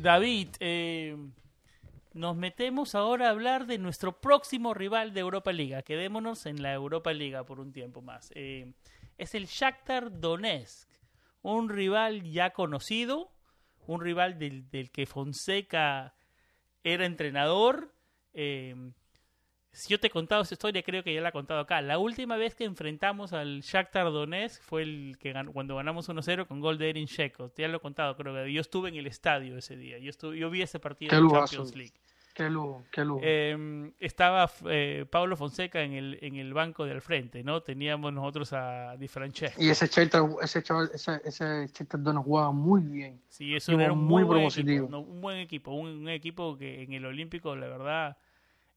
[0.04, 1.16] David, eh,
[2.12, 5.80] nos metemos ahora a hablar de nuestro próximo rival de Europa Liga.
[5.80, 8.30] Quedémonos en la Europa Liga por un tiempo más.
[8.34, 8.74] Eh,
[9.16, 10.90] es el Shakhtar Donetsk,
[11.40, 13.32] un rival ya conocido,
[13.86, 16.14] un rival del, que Fonseca
[16.82, 17.94] era entrenador.
[18.34, 18.74] Eh,
[19.74, 21.82] si yo te he contado esa historia, creo que ya la he contado acá.
[21.82, 26.60] La última vez que enfrentamos al Shakhtar Donetsk fue el que cuando ganamos 1-0 con
[26.60, 27.52] gol de Erin Sheko.
[27.56, 29.98] Ya lo he contado, creo que yo estuve en el estadio ese día.
[29.98, 31.92] Yo, estuve, yo vi ese partido en Champions League.
[32.32, 33.20] Qué lujo, qué lujo.
[33.22, 37.62] Eh, estaba eh, Pablo Fonseca en el, en el banco del frente, ¿no?
[37.62, 39.60] Teníamos nosotros a Di Francesco.
[39.62, 43.20] Y ese Shakhtar, ese chaval, ese, ese Shakhtar Donetsk jugaba muy bien.
[43.28, 45.00] Sí, eso era un muy, buen equipo, ¿no?
[45.00, 48.16] un buen equipo, un, un equipo que en el Olímpico, la verdad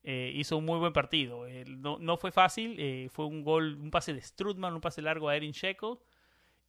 [0.09, 1.45] eh, hizo un muy buen partido.
[1.47, 5.01] Eh, no, no, fue fácil, eh, fue un gol, un pase de Strutman, un pase
[5.01, 6.01] largo a Erin Checo.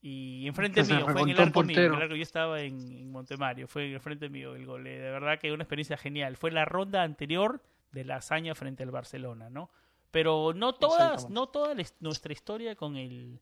[0.03, 3.69] Y enfrente mío, fue en el arco mío, el arco, yo estaba en, en, Montemario,
[3.69, 4.83] fue enfrente mío el gol.
[4.83, 6.37] de verdad que una experiencia genial.
[6.37, 9.71] Fue la ronda anterior de la hazaña frente al Barcelona, ¿no?
[10.11, 13.41] Pero no todas, no toda nuestra historia con el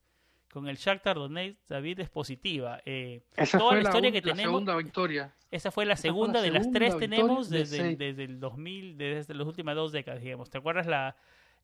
[0.56, 2.80] con el Shakhtar Donetsk, David, es positiva.
[2.86, 4.42] Eh, esa toda fue la historia la, que tenemos.
[4.42, 5.34] segunda victoria.
[5.50, 9.76] Esa fue la segunda de las tres tenemos desde, desde el 2000, desde las últimas
[9.76, 10.48] dos décadas, digamos.
[10.48, 11.14] ¿Te acuerdas la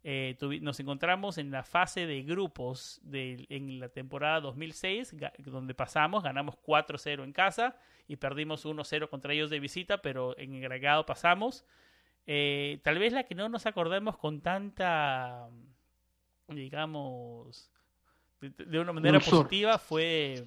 [0.04, 6.22] eh, nos encontramos en la fase de grupos de, en la temporada 2006, donde pasamos,
[6.22, 11.64] ganamos 4-0 en casa y perdimos 1-0 contra ellos de visita, pero en agregado pasamos.
[12.26, 15.48] Eh, tal vez la que no nos acordemos con tanta,
[16.48, 17.70] digamos,
[18.50, 20.44] de una manera positiva fue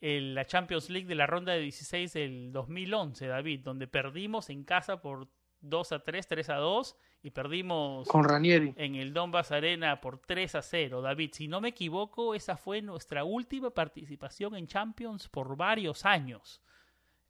[0.00, 4.64] el, la Champions League de la ronda de 16 del 2011, David, donde perdimos en
[4.64, 5.28] casa por
[5.60, 10.18] 2 a 3, 3 a 2 y perdimos con Ranieri en el Donbass Arena por
[10.18, 11.02] 3 a 0.
[11.02, 16.60] David, si no me equivoco, esa fue nuestra última participación en Champions por varios años.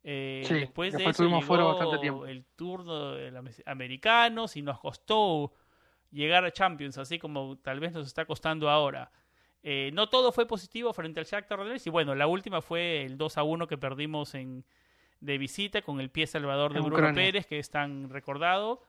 [0.05, 1.29] Eh, sí, después de eso
[2.03, 5.53] llegó el turno de los americanos y nos costó
[6.11, 9.13] llegar a Champions, así como tal vez nos está costando ahora.
[9.63, 13.17] Eh, no todo fue positivo frente al Shakhtar Donetsk y bueno, la última fue el
[13.17, 14.65] 2 a 1 que perdimos en,
[15.21, 17.23] de visita con el pie salvador de en Bruno Ucrania.
[17.23, 18.83] Pérez, que es tan recordado,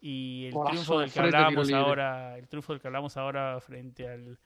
[0.00, 4.38] y el triunfo del que hablábamos ahora, el triunfo del que hablamos ahora frente al,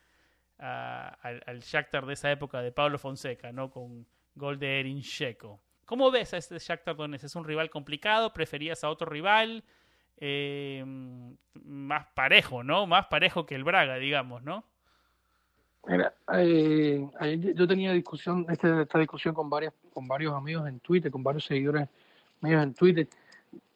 [0.59, 3.71] a, al, al, Shakhtar de esa época de Pablo Fonseca, ¿no?
[3.71, 5.61] Con gol de Erin Checo.
[5.85, 7.25] ¿Cómo ves a este Shakhtar Donetsk?
[7.25, 8.33] ¿Es un rival complicado?
[8.33, 9.65] ¿Preferías a otro rival?
[10.17, 10.85] Eh,
[11.55, 12.87] más parejo, ¿no?
[12.87, 14.65] Más parejo que el Braga, digamos, ¿no?
[15.87, 17.09] Mira, eh,
[17.55, 21.45] yo tenía discusión, este, esta discusión con varias, con varios amigos en Twitter, con varios
[21.45, 21.89] seguidores
[22.41, 23.09] míos en Twitter,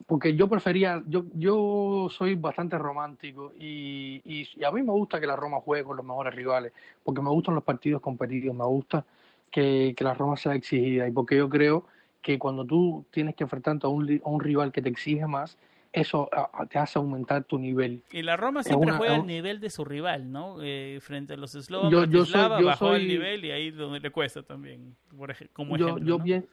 [0.07, 5.27] porque yo prefería, yo, yo soy bastante romántico y, y, a mí me gusta que
[5.27, 9.07] la Roma juegue con los mejores rivales, porque me gustan los partidos competitivos, me gusta
[9.51, 11.87] que, que la Roma sea exigida y porque yo creo
[12.21, 15.57] que cuando tú tienes que enfrentarte a un, a un rival que te exige más,
[15.93, 16.31] eso
[16.71, 18.03] te hace aumentar tu nivel.
[18.11, 20.57] Y la Roma siempre una, juega al nivel de su rival, ¿no?
[20.63, 23.69] Eh, frente a los eslovacos, yo, yo soy, yo bajó soy, el nivel y ahí
[23.69, 26.07] es donde le cuesta también, por ejemplo, como yo, ejemplo.
[26.07, 26.25] Yo, ¿no?
[26.25, 26.49] bien,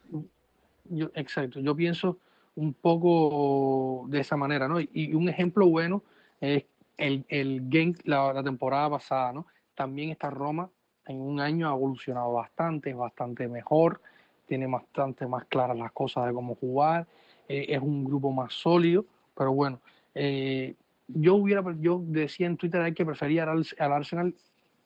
[0.86, 2.18] yo, exacto, yo pienso
[2.56, 4.82] un poco de esa manera, ¿no?
[4.82, 6.04] Y, y un ejemplo bueno
[6.42, 6.66] es
[6.98, 9.48] el, el la, la, temporada pasada, ¿no?
[9.74, 10.70] También esta Roma
[11.06, 14.02] en un año ha evolucionado bastante, es bastante mejor,
[14.48, 17.08] tiene bastante más claras las cosas de cómo jugar,
[17.48, 19.06] eh, es un grupo más sólido
[19.40, 19.80] pero bueno,
[20.14, 20.76] eh,
[21.08, 24.36] yo hubiera, yo decía en Twitter que prefería al, al Arsenal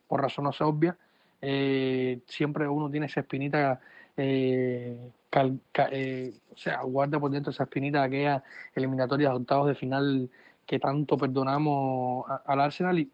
[0.07, 0.95] por razones obvias.
[1.41, 3.81] Eh, siempre uno tiene esa espinita,
[4.15, 8.43] eh, cal, cal, eh, o sea, guarda por dentro esa espinita de aquella
[8.75, 10.29] eliminatoria de octavos de final
[10.67, 13.09] que tanto perdonamos al Arsenal y,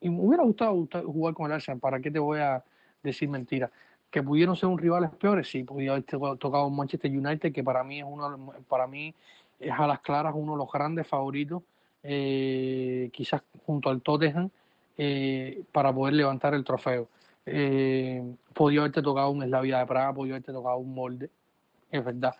[0.00, 1.78] y, me hubiera gustado jugar con el Arsenal.
[1.78, 2.64] ¿Para qué te voy a
[3.02, 3.70] decir mentira?
[4.10, 7.98] Que pudieron ser un rivales peores, sí, podía haber tocado Manchester United, que para mí
[7.98, 9.14] es uno, para mí
[9.60, 11.62] es a las claras uno de los grandes favoritos,
[12.02, 14.50] eh, quizás junto al Tottenham,
[14.96, 17.08] eh, para poder levantar el trofeo.
[17.46, 18.22] Eh,
[18.54, 21.30] podía haberte tocado un Slavia de Praga, podía haberte tocado un molde,
[21.90, 22.34] es verdad.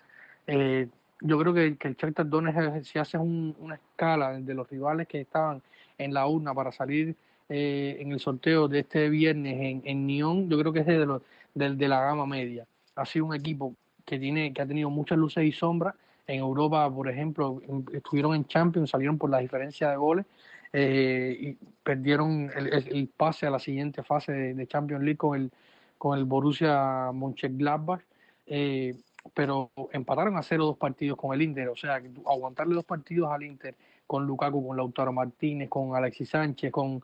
[0.46, 0.88] Eh,
[1.20, 5.06] yo creo que, que el Shakhtar Donetsk, si haces un, una escala de los rivales
[5.06, 5.62] que estaban
[5.98, 7.14] en la urna para salir
[7.52, 11.20] en el sorteo de este viernes en, en Nyon, yo creo que es de, los,
[11.52, 12.64] de, de la gama media.
[12.94, 15.94] Ha sido un equipo que, tiene, que ha tenido muchas luces y sombras,
[16.30, 17.60] en Europa, por ejemplo,
[17.92, 20.26] estuvieron en Champions, salieron por la diferencia de goles
[20.72, 25.50] eh, y perdieron el, pase a la siguiente fase de, de, Champions League con el,
[25.98, 28.02] con el Borussia Mönchengladbach,
[28.46, 28.94] eh,
[29.34, 33.42] pero empataron a cero dos partidos con el Inter, o sea, aguantarle dos partidos al
[33.42, 33.74] Inter
[34.06, 37.02] con Lukaku, con Lautaro Martínez, con Alexis Sánchez, con,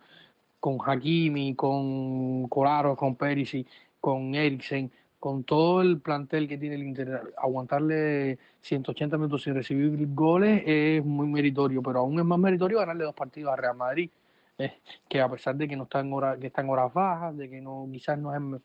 [0.60, 3.66] con Hakimi, con Colaro, con Perisic,
[4.00, 10.06] con Eriksen, con todo el plantel que tiene el Inter, aguantarle 180 minutos sin recibir
[10.08, 14.10] goles es muy meritorio, pero aún es más meritorio ganarle dos partidos a Real Madrid,
[14.58, 17.36] eh, que a pesar de que no está en horas, que está en horas bajas,
[17.36, 18.62] de que no quizás no es,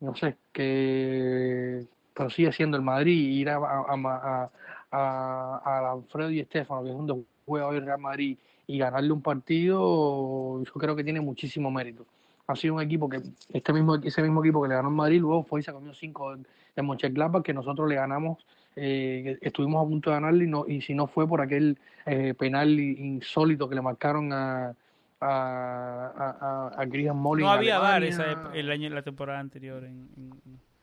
[0.00, 4.50] no sé, que pero sigue siendo el Madrid ir a, a,
[4.92, 9.22] a, a, Alfredo y Estefano, que es donde juega hoy Real Madrid, y ganarle un
[9.22, 12.06] partido, yo creo que tiene muchísimo mérito
[12.46, 15.20] ha sido un equipo que, este mismo, ese mismo equipo que le ganó en Madrid,
[15.20, 18.44] luego fue y se comió cinco en Mönchengladbach, que nosotros le ganamos,
[18.76, 22.34] eh, estuvimos a punto de ganarle y, no, y si no fue por aquel eh,
[22.34, 24.74] penal insólito que le marcaron a,
[25.20, 30.08] a, a, a Graham No había VAR el año, la temporada anterior en,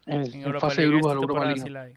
[0.05, 1.95] en, en, fase de grupos de la Europa League.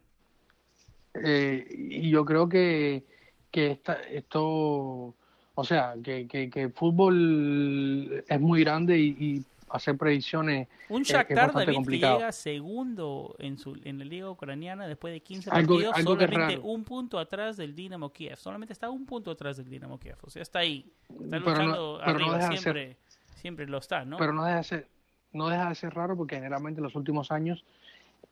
[1.15, 3.05] Eh, y yo creo que,
[3.53, 5.15] que esta, esto,
[5.55, 10.69] o sea, que, que, que el fútbol es muy grande y hacer predicciones.
[10.89, 15.51] Un Shakhtar David que llega segundo en, su, en la liga ucraniana después de 15
[15.51, 18.37] partidos, solamente un punto atrás del Dinamo Kiev.
[18.37, 20.17] Solamente está un punto atrás del Dinamo Kiev.
[20.23, 20.93] O sea, está ahí.
[21.09, 22.57] Está luchando arriba.
[22.57, 22.97] siempre,
[23.35, 24.17] siempre lo está, ¿no?
[24.17, 24.89] Pero no deja de ser,
[25.33, 27.65] no deja de ser raro porque generalmente en los últimos años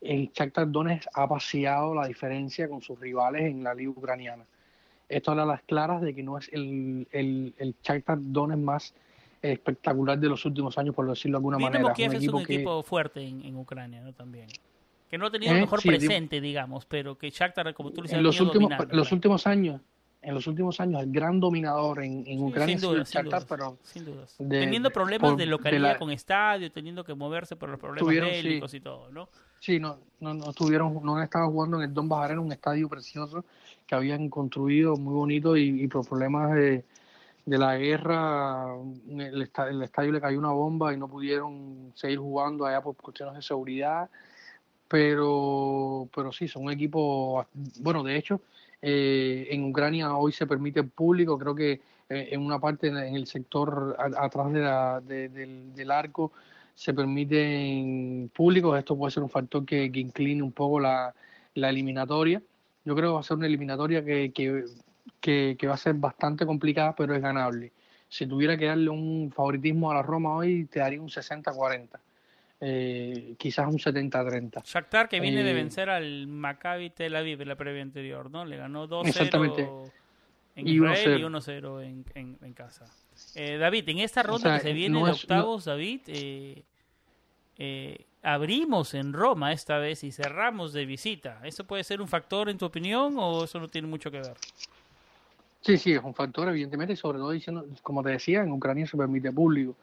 [0.00, 4.44] el Shakhtar Donetsk ha paseado la diferencia con sus rivales en la liga ucraniana.
[5.08, 8.94] Esto habla a las claras de que no es el, el, el Shakhtar Donetsk más
[9.42, 11.92] espectacular de los últimos años, por decirlo de alguna manera.
[11.92, 14.12] Kiev es un equipo fuerte en, Ucrania, ¿no?
[14.12, 14.46] También.
[15.10, 18.16] Que no ha tenido el eh, mejor presente, digamos, pero que Shakhtar, como tú dices,
[18.16, 19.80] en los últimos, los últimos años,
[20.22, 24.04] en los últimos años, el gran dominador en, en Ucrania sin duda, Shakhtar, pero sin
[24.06, 24.34] dudas.
[24.38, 29.10] teniendo problemas de localidad con estadio, teniendo que moverse por los problemas bélicos y todo,
[29.10, 29.28] ¿no?
[29.58, 32.50] Sí, no, no, no estuvieron, no han estado jugando en el Don Bajar, en un
[32.50, 33.44] estadio precioso
[33.86, 36.84] que habían construido muy bonito y, y por problemas de
[37.44, 38.76] de la guerra,
[39.08, 43.42] el, estadio, le cayó una bomba y no pudieron seguir jugando allá por cuestiones de
[43.42, 44.08] seguridad.
[44.88, 47.46] Pero, pero sí, son un equipo,
[47.80, 48.40] bueno, de hecho,
[48.80, 52.96] eh, en Ucrania hoy se permite el público, creo que eh, en una parte en
[52.96, 56.32] el sector atrás de la, del, arco
[56.74, 61.14] se permiten públicos, esto puede ser un factor que, incline un poco la,
[61.54, 62.42] la eliminatoria.
[62.84, 64.64] Yo creo que va a ser una eliminatoria que, que
[65.20, 67.72] que, va a ser bastante complicada, pero es ganable.
[68.08, 71.88] Si tuviera que darle un favoritismo a la Roma hoy, te daría un 60-40.
[72.60, 74.62] Eh, quizás un 70-30.
[74.64, 78.44] Shakhtar que viene de eh, vencer al Maccabi Tel Aviv en la previa anterior, ¿no?
[78.44, 79.90] Le ganó 2-0
[80.54, 82.84] en Israel y 1-0 en, en, en, casa.
[83.34, 86.02] Eh, David, en esta ronda que se viene de octavos, David,
[88.22, 91.40] abrimos en Roma esta vez y cerramos de visita.
[91.42, 94.36] ¿Eso puede ser un factor en tu opinión o eso no tiene mucho que ver?
[95.62, 98.86] Sí, sí, es un factor, evidentemente, y sobre todo diciendo, como te decía, en Ucrania
[98.86, 99.76] se permite público.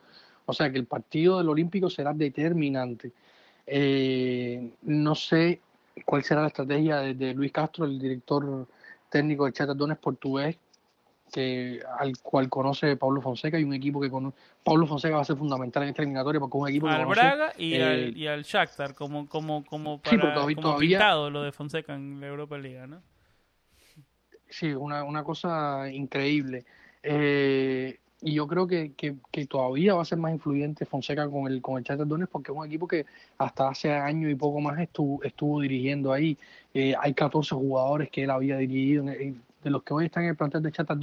[0.45, 3.11] O sea que el partido del Olímpico será determinante.
[3.65, 5.61] Eh, no sé
[6.03, 8.67] cuál será la estrategia de, Luis Castro, el director
[9.09, 10.57] técnico de Chatadones portugués,
[11.31, 14.35] que al cual conoce Pablo Fonseca y un equipo que conoce.
[14.63, 17.53] Pablo Fonseca va a ser fundamental en esta eliminatoria porque es un equipo al Braga
[17.57, 21.93] y, al, eh, y al Shakhtar como como como para, como pintado lo de Fonseca
[21.93, 23.01] en la Europa Liga, ¿no?
[24.49, 26.65] Sí, una, una cosa increíble.
[27.03, 31.62] Eh, y yo creo que, que, todavía va a ser más influyente Fonseca con el
[31.62, 33.05] con el Charter porque es un equipo que
[33.38, 36.38] hasta hace año y poco más estuvo, estuvo dirigiendo ahí.
[36.73, 39.05] Eh, hay 14 jugadores que él había dirigido.
[39.05, 40.97] De los que hoy están en el plantel de Charter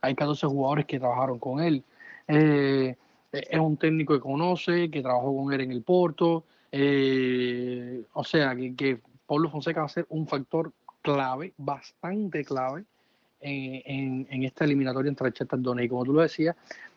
[0.00, 1.82] hay 14 jugadores que trabajaron con él.
[2.28, 2.96] Eh,
[3.32, 6.44] es un técnico que conoce, que trabajó con él en el Porto.
[8.12, 10.72] o sea, que, que Pablo Fonseca va a ser un factor
[11.02, 12.84] clave, bastante clave,
[13.40, 16.56] en, en, esta eliminatoria entre el Shakhtar Y como tú lo decías,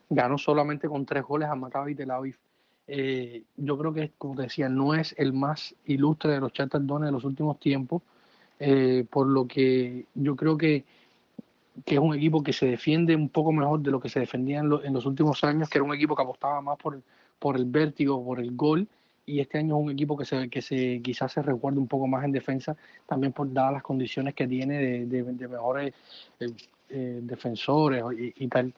[0.10, 2.38] ganó solamente con tres goles a Maccabi Tel Aviv.
[2.88, 6.82] Eh, yo creo que, como te decía, no es el más ilustre de los Shakhtar
[6.82, 8.03] de los últimos tiempos,
[8.60, 10.86] eh, por lo que yo creo que,
[11.84, 14.60] que es un equipo que se defiende un poco mejor de lo que se defendía
[14.60, 17.01] en, en los últimos años, que era un equipo que apostaba más por,
[17.39, 18.88] por el vértigo, por el gol,
[19.26, 22.08] y este año es un equipo que se, que se quizás se recuerde un poco
[22.08, 22.76] más en defensa,
[23.08, 25.94] también por dadas las condiciones que tiene de, de, mejores
[26.40, 26.52] eh,
[26.90, 28.74] eh, defensores y, tal.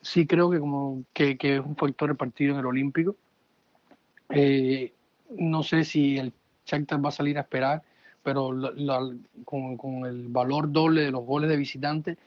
[0.00, 3.14] Sí creo que como que, que, es un factor el partido en el Olímpico.
[4.30, 4.92] Eh,
[5.38, 6.32] no sé si el
[6.66, 7.82] Shakhtar va a salir a esperar,
[8.22, 8.50] pero
[9.44, 12.18] con, con el valor doble de los goles de visitantes,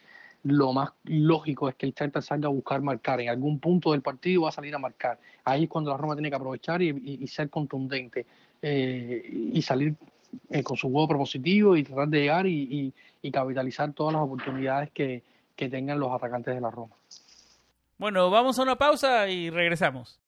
[0.48, 3.22] lo más lógico es que el Shakhtar salga a buscar marcar.
[3.22, 5.20] En algún punto del partido va a salir a marcar.
[5.44, 8.26] Ahí es cuando la Roma tiene que aprovechar y, ser contundente
[8.62, 9.96] eh, y salir
[10.50, 12.94] eh, con su juego propositivo y tratar de llegar y,
[13.32, 15.22] capitalizar todas las oportunidades que
[15.58, 16.96] tengan los atacantes de la Roma.
[17.98, 20.20] Bueno, vamos a una pausa y regresamos.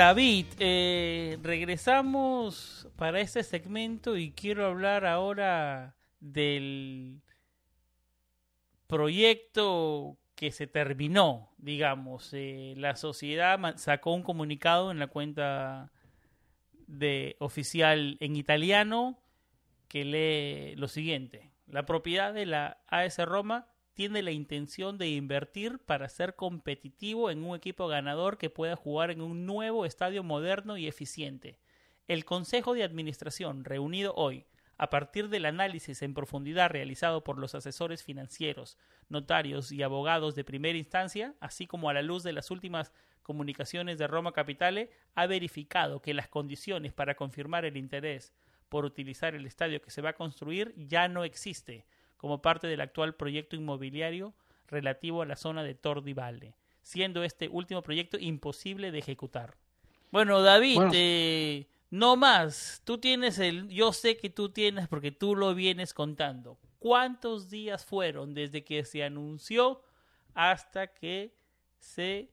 [0.00, 7.20] David, eh, regresamos para este segmento y quiero hablar ahora del
[8.86, 12.30] proyecto que se terminó, digamos.
[12.32, 15.92] Eh, la sociedad sacó un comunicado en la cuenta
[16.86, 19.22] de oficial en italiano
[19.86, 21.52] que lee lo siguiente.
[21.66, 27.44] La propiedad de la AS Roma tiene la intención de invertir para ser competitivo en
[27.44, 31.58] un equipo ganador que pueda jugar en un nuevo estadio moderno y eficiente.
[32.08, 34.46] El Consejo de Administración, reunido hoy,
[34.78, 38.78] a partir del análisis en profundidad realizado por los asesores financieros,
[39.08, 43.98] notarios y abogados de primera instancia, así como a la luz de las últimas comunicaciones
[43.98, 48.32] de Roma Capitale, ha verificado que las condiciones para confirmar el interés
[48.70, 51.84] por utilizar el estadio que se va a construir ya no existe
[52.20, 54.34] como parte del actual proyecto inmobiliario
[54.68, 59.56] relativo a la zona de Tordi Valle, siendo este último proyecto imposible de ejecutar.
[60.10, 62.82] Bueno, David, eh, no más.
[62.84, 66.58] Tú tienes el, yo sé que tú tienes porque tú lo vienes contando.
[66.78, 69.80] ¿Cuántos días fueron desde que se anunció
[70.34, 71.34] hasta que
[71.78, 72.28] se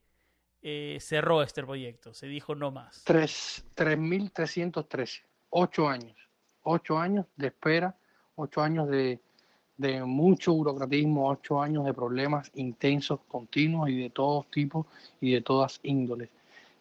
[0.63, 2.13] eh, cerró este proyecto?
[2.13, 3.05] Se dijo no más.
[3.05, 5.23] 3.313.
[5.49, 6.17] Ocho años.
[6.63, 7.97] Ocho años de espera.
[8.35, 9.21] Ocho años de,
[9.77, 14.85] de mucho burocratismo, ocho años de problemas intensos, continuos y de todos tipos
[15.21, 16.29] y de todas índoles.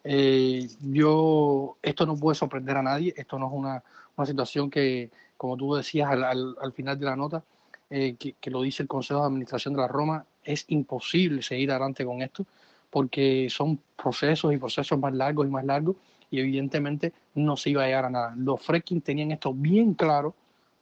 [0.02, 3.82] Eh, yo, esto no puede sorprender a nadie, esto no es una,
[4.16, 7.42] una situación que, como tú decías al, al, final de la nota,
[7.90, 11.70] eh, que, que, lo dice el Consejo de Administración de la Roma, es imposible seguir
[11.70, 12.46] adelante con esto
[12.88, 15.96] porque son procesos y procesos más largos y más largos
[16.30, 18.34] y evidentemente no se iba a llegar a nada.
[18.36, 20.34] Los Fredkin tenían esto bien claro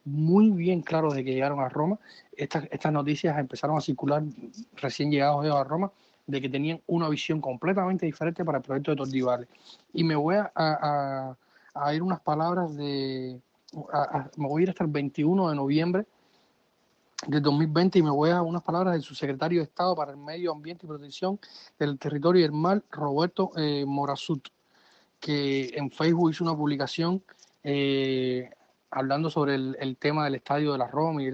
[0.04, 1.98] muy bien claro de que llegaron a Roma.
[2.36, 4.22] Estas, estas noticias empezaron a circular
[4.76, 5.90] recién llegados a Roma
[6.26, 9.48] de que tenían una visión completamente diferente para el proyecto de Tordivales.
[9.92, 11.36] Y me voy a, a,
[11.74, 13.40] a ir unas palabras de...
[14.36, 16.06] me voy a ir hasta el 21 de noviembre
[17.26, 20.52] del 2020 y me voy a unas palabras del subsecretario de Estado para el Medio
[20.52, 21.38] Ambiente y Protección
[21.78, 24.48] del Territorio y el Mar, Roberto eh, Morazut,
[25.20, 27.22] que en Facebook hizo una publicación
[27.62, 28.50] eh,
[28.94, 31.28] hablando sobre el, tema del estadio de la Roma y,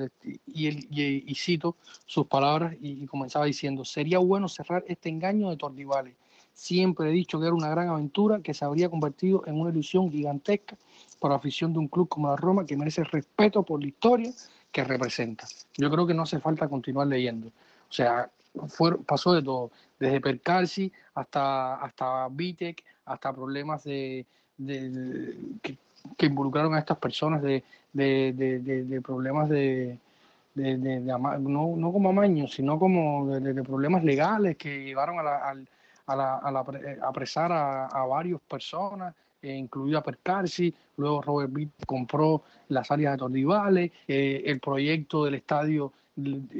[0.46, 6.14] y, y, cito sus palabras y, comenzaba diciendo, sería bueno cerrar este engaño de Tordivales.
[6.54, 10.10] Siempre he dicho que era una gran aventura que se habría convertido en una ilusión
[10.10, 10.76] gigantesca
[11.20, 14.32] para la afición de un club como la Roma que merece respeto por la historia
[14.72, 15.46] que representa.
[15.76, 17.48] Yo creo que no hace falta continuar leyendo.
[17.48, 18.30] O sea,
[18.68, 25.76] fue, pasó de todo, desde Percalci hasta, hasta Vitec, hasta problemas de, de, que
[26.18, 29.98] involucraron a estas personas de, de, de, problemas de,
[30.54, 35.54] no, no como amaños, sino como de, problemas legales que llevaron a, la,
[36.06, 36.64] a, la, a, la,
[37.02, 43.18] apresar a, a varias personas, eh, incluida Percarsi, luego Robert Bitt compró las áreas de
[43.18, 45.92] Tordivales, eh, el proyecto del estadio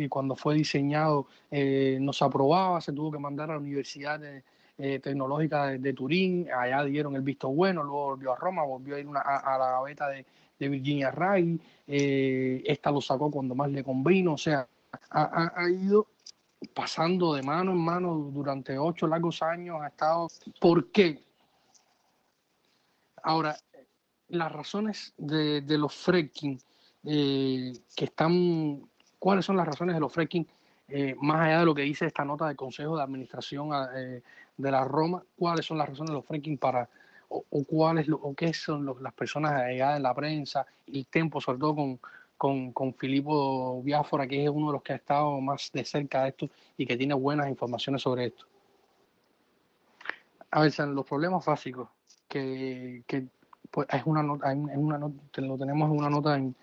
[0.09, 4.43] cuando fue diseñado eh, no se aprobaba, se tuvo que mandar a la universidad de,
[4.83, 8.99] eh, tecnológica de, Turín, allá dieron el visto bueno, luego volvió a Roma, volvió a
[8.99, 10.25] ir a, la gaveta de,
[10.59, 14.67] Virginia Ray, eh, esta lo sacó cuando más le convino, o sea,
[15.11, 16.07] ha, ido
[16.73, 20.29] pasando de mano en mano durante ocho largos años, ha estado...
[20.59, 21.23] ¿Por qué?
[23.23, 23.59] Ahora,
[24.29, 26.59] las razones de, los fracking
[27.05, 28.81] eh, que están,
[29.19, 30.49] ¿cuáles son las razones de los fracking?
[31.21, 33.71] más allá de lo que dice esta nota del Consejo de Administración
[34.61, 36.89] de la Roma, cuáles son las razones de los fracking para,
[37.29, 41.77] o, cuáles, o qué son las personas allegadas en la prensa, el tiempo, sobre todo
[41.77, 42.01] con,
[42.37, 46.23] con, con Filippo Biafora, que es uno de los que ha estado más de cerca
[46.23, 48.47] de esto y que tiene buenas informaciones sobre esto.
[50.51, 51.89] A ver, los problemas básicos,
[52.29, 53.27] que, que
[53.71, 56.57] pues, es una nota, en una nota, lo tenemos en una nota en,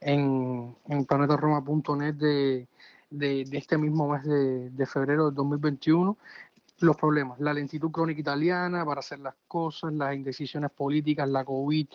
[0.00, 2.66] en, en planetaroma.net de,
[3.10, 6.16] de, de, este mismo mes de, de febrero del 2021
[6.80, 11.86] los problemas, la lentitud crónica italiana para hacer las cosas, las indecisiones políticas, la COVID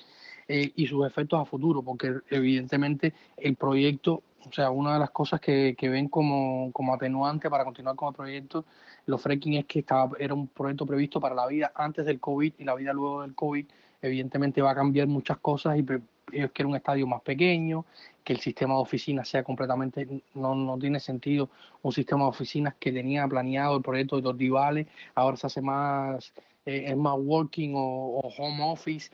[0.47, 5.11] eh, y sus efectos a futuro, porque evidentemente el proyecto, o sea, una de las
[5.11, 8.65] cosas que, que ven como, como, atenuante para continuar con el proyecto,
[9.05, 12.53] los fracking es que estaba, era un proyecto previsto para la vida antes del COVID
[12.57, 13.65] y la vida luego del COVID,
[14.01, 15.83] evidentemente va a cambiar muchas cosas y
[16.31, 17.85] ellos quieren un estadio más pequeño,
[18.23, 21.49] que el sistema de oficinas sea completamente, no, no tiene sentido
[21.81, 26.33] un sistema de oficinas que tenía planeado el proyecto de Tordivales, ahora se hace más,
[26.65, 29.11] eh, es más working o, home office,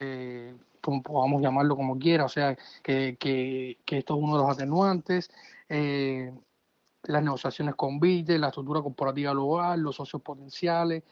[0.00, 4.42] eh, como podamos llamarlo como quiera, o sea, que, que, que esto es uno de
[4.44, 5.30] los atenuantes.
[5.68, 6.32] Eh,
[7.08, 11.02] las negociaciones con VITE, la estructura corporativa global, los socios potenciales,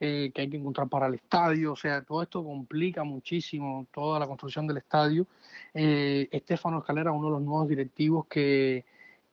[0.00, 4.18] eh, que hay que encontrar para el estadio, o sea, todo esto complica muchísimo toda
[4.18, 5.26] la construcción del estadio.
[5.74, 8.84] Eh, Estefano Escalera, uno de los nuevos directivos que,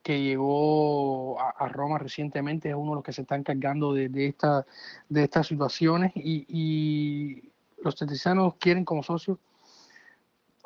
[0.03, 4.27] que llegó a, Roma recientemente, es uno de los que se está encargando de, de,
[4.27, 4.65] esta,
[5.09, 7.49] de estas situaciones y, y
[7.81, 9.37] los teticianos quieren como socios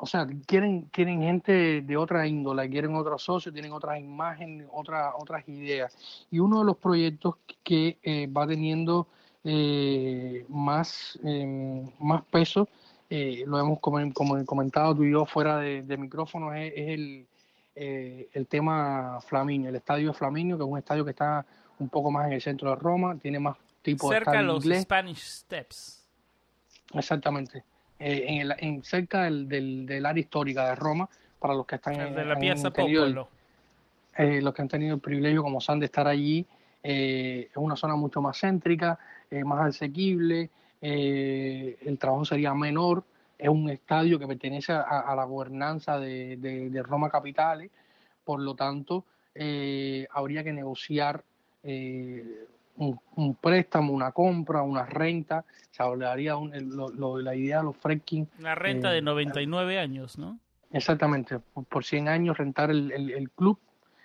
[0.02, 5.14] o sea, quieren, quieren gente de otra índole, quieren otros socios, tienen otras imágenes, otra,
[5.16, 5.96] otras ideas.
[6.28, 9.06] Y uno de los proyectos que eh, va teniendo
[9.44, 12.68] eh, más, em, más peso,
[13.10, 13.98] eh, lo hemos como,
[14.46, 17.26] comentado tú y yo fuera de, de micrófono, es, el,
[17.74, 21.44] el tema Flaminio, el estadio de Flaminio, que es un estadio que está
[21.78, 24.82] un poco más en el centro de Roma, tiene más tipo Cerca de Cerca los
[24.82, 26.02] Spanish Steps.
[26.94, 27.64] Exactamente.
[27.98, 32.00] Eh, en, el, en, cerca del, del, área histórica de Roma, para los que están
[32.00, 33.28] en, de la Piazza Popolo.
[34.16, 36.44] Eh, los que han tenido el privilegio como San de estar allí,
[36.82, 38.98] eh, es una zona mucho más céntrica,
[39.44, 43.04] más asequible, el trabajo sería menor,
[43.38, 47.70] es un estadio que pertenece a, la gobernanza de, de, de, Roma Capitales,
[48.24, 49.04] por lo tanto,
[50.12, 51.24] habría que negociar
[52.76, 58.28] un, préstamo, una compra, una renta, se hablaría lo, la idea de los fracking.
[58.38, 60.38] La renta de 99 eh, años, ¿no?
[60.72, 63.58] Exactamente, por 100 años rentar el, el, club,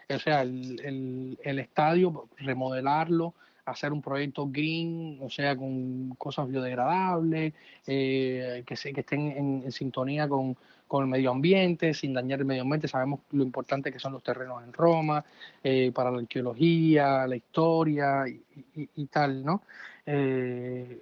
[0.09, 3.33] o sea, el, el, estadio, remodelarlo,
[3.71, 7.53] hacer un proyecto green, o sea, con cosas biodegradables,
[7.85, 10.55] eh, que, se, que estén en sintonía con,
[10.87, 12.87] con el medio ambiente, sin dañar el medio ambiente.
[12.87, 15.23] Sabemos lo importante que son los terrenos en Roma,
[15.63, 19.63] eh, para la arqueología, la historia y, tal, ¿no?
[20.05, 20.99] Eh,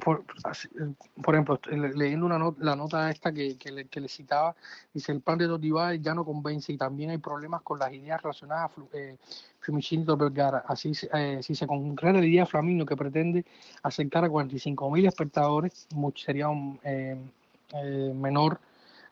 [0.00, 0.24] por,
[1.22, 4.54] por, ejemplo, leyendo una la nota esta que, que, le, que, le, citaba,
[4.92, 8.22] dice el plan de Dodival ya no convence y también hay problemas con las ideas
[8.22, 9.16] relacionadas a eh,
[10.16, 10.64] Vergara.
[10.66, 13.44] Así, eh, si se concreta la idea Flamingo que pretende
[13.82, 17.16] acercar a 45.000 espectadores, mucho, sería un, eh,
[17.74, 18.60] eh menor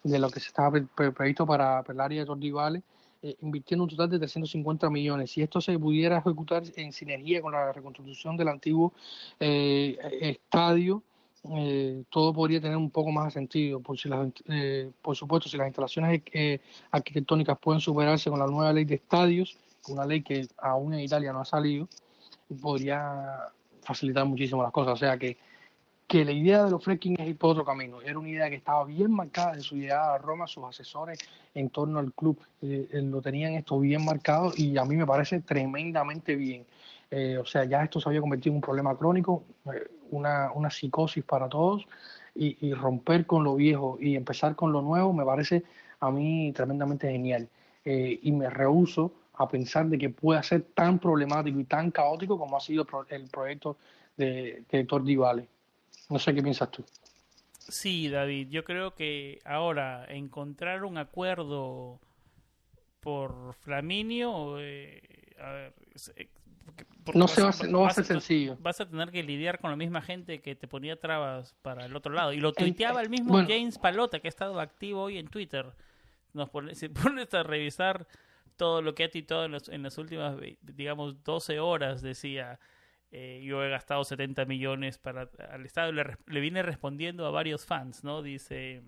[0.03, 2.83] de lo que se estaba previsto para, el área de Tordivales,
[3.27, 5.31] eh, invirtiendo un total de 350 millones.
[5.31, 8.93] Si esto se pudiera ejecutar en sinergia con la reconstrucción del antiguo
[9.41, 11.03] eh, estadio,
[11.57, 13.81] eh, todo podría tener un poco más de sentido.
[13.81, 14.29] Por, si las,
[15.01, 16.21] por supuesto, si las instalaciones
[16.91, 19.57] arquitectónicas pueden superarse con la nueva ley de estadios,
[19.89, 21.89] una ley que aún en Italia no ha salido,
[22.61, 23.39] podría
[23.81, 24.93] facilitar muchísimo las cosas.
[24.93, 25.39] O sea que
[26.07, 28.01] que la idea de los fracking es ir por otro camino.
[28.03, 31.19] Era una idea que estaba bien marcada en su llegada a Roma, sus asesores
[31.55, 35.07] en torno al club eh, eh, lo tenían esto bien marcado y a mí me
[35.07, 36.67] parece tremendamente bien.
[37.11, 39.45] Eh, o sea, ya esto se había convertido en un problema crónico,
[40.11, 41.87] una, una, psicosis para todos
[42.35, 45.63] y, romper con lo viejo y empezar con lo nuevo me parece
[46.01, 47.49] a mí tremendamente genial.
[47.85, 52.57] y me rehuso a pensar de que pueda ser tan problemático y tan caótico como
[52.57, 53.77] ha sido el proyecto
[54.17, 55.05] de, de Héctor
[56.09, 56.85] no sé qué piensas tú.
[57.69, 61.99] Sí, David, yo creo que ahora encontrar un acuerdo
[63.01, 65.03] por Flaminio, eh,
[65.41, 65.75] a ver,
[66.17, 66.29] eh,
[67.15, 68.57] no, se va, a, no va a ser sencillo.
[68.61, 71.97] Vas a tener que lidiar con la misma gente que te ponía trabas para el
[71.97, 72.33] otro lado.
[72.33, 75.67] Y lo tuiteaba el mismo James Palota, que ha estado activo hoy en Twitter.
[76.33, 78.07] Nos pone, se pone a revisar
[78.57, 82.59] todo lo que ha tuiteado en, en las últimas, digamos, 12 horas, decía
[83.17, 85.93] eh, yo he gastado 70 millones para al Estado.
[85.93, 88.23] Le, le viene respondiendo a varios fans, ¿no?
[88.23, 88.83] Dice,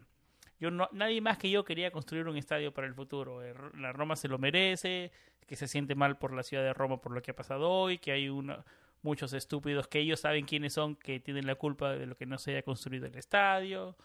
[0.59, 3.45] yo no, nadie más que yo quería construir un estadio para el futuro.
[3.45, 5.13] Eh, la Roma se lo merece,
[5.47, 7.99] que se siente mal por la ciudad de Roma por lo que ha pasado hoy,
[7.99, 8.29] que hay
[9.01, 12.37] muchos estúpidos que ellos saben quiénes son, que tienen la culpa de lo que no
[12.37, 13.97] se haya construido el estadio.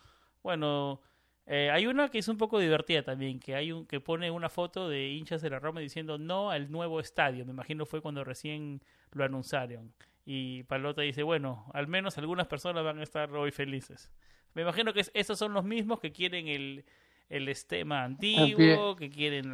[0.44, 1.02] Bueno,
[1.48, 4.50] eh, hay una que es un poco divertida también, que hay un que pone una
[4.50, 7.44] foto de hinchas de la Roma diciendo no al nuevo estadio.
[7.44, 9.92] Me imagino fue cuando recién lo anunciaron.
[10.26, 14.12] Y Palota dice, bueno, al menos algunas personas van a estar hoy felices.
[14.54, 16.86] Me imagino que esos son los mismos que quieren el,
[17.30, 19.54] el estema antiguo, que quieren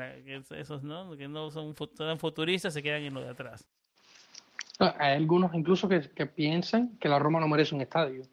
[0.51, 1.15] esos, ¿no?
[1.15, 3.65] Que no son tan futuristas, se quedan en lo de atrás.
[4.79, 8.23] Ah, hay algunos incluso que, que piensan que la Roma no merece un estadio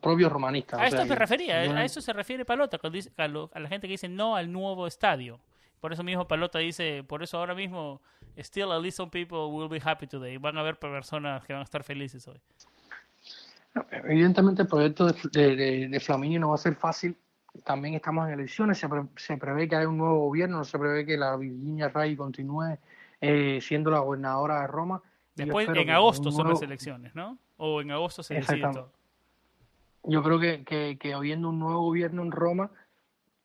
[0.00, 0.80] propios romanistas.
[0.80, 4.08] A esto se refería, a eso se refiere Palota, a, a, la gente que dice
[4.08, 5.40] no al nuevo estadio.
[5.80, 8.00] Por eso mismo Palota dice, por eso ahora mismo
[8.38, 10.36] still at least some people will be happy today.
[10.36, 12.40] Van a haber personas que van a estar felices hoy.
[13.90, 17.16] Evidentemente el proyecto de, de, de, Flaminio no va a ser fácil.
[17.64, 21.04] También estamos en elecciones, se, se, prevé que haya un nuevo gobierno, no se prevé
[21.04, 22.78] que la Virginia Ray continúe
[23.20, 25.02] eh, siendo la gobernadora de Roma.
[25.34, 27.38] Después, en agosto son las elecciones, ¿no?
[27.56, 28.92] O en agosto se decide todo.
[30.04, 32.70] Yo creo que, que, que habiendo un nuevo gobierno en Roma,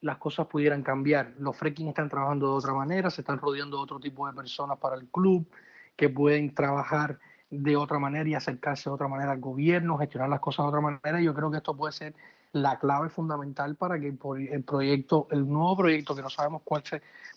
[0.06, 1.34] las cosas pudieran cambiar.
[1.40, 4.78] Los fracking están trabajando de otra manera, se están rodeando de otro tipo de personas
[4.78, 5.48] para el club
[5.96, 7.18] que pueden trabajar
[7.50, 10.82] de otra manera y acercarse de otra manera al gobierno, gestionar las cosas de otra
[10.82, 11.20] manera.
[11.20, 12.14] Yo creo que esto puede ser
[12.52, 16.84] la clave fundamental para que el proyecto, el nuevo proyecto que no sabemos cuál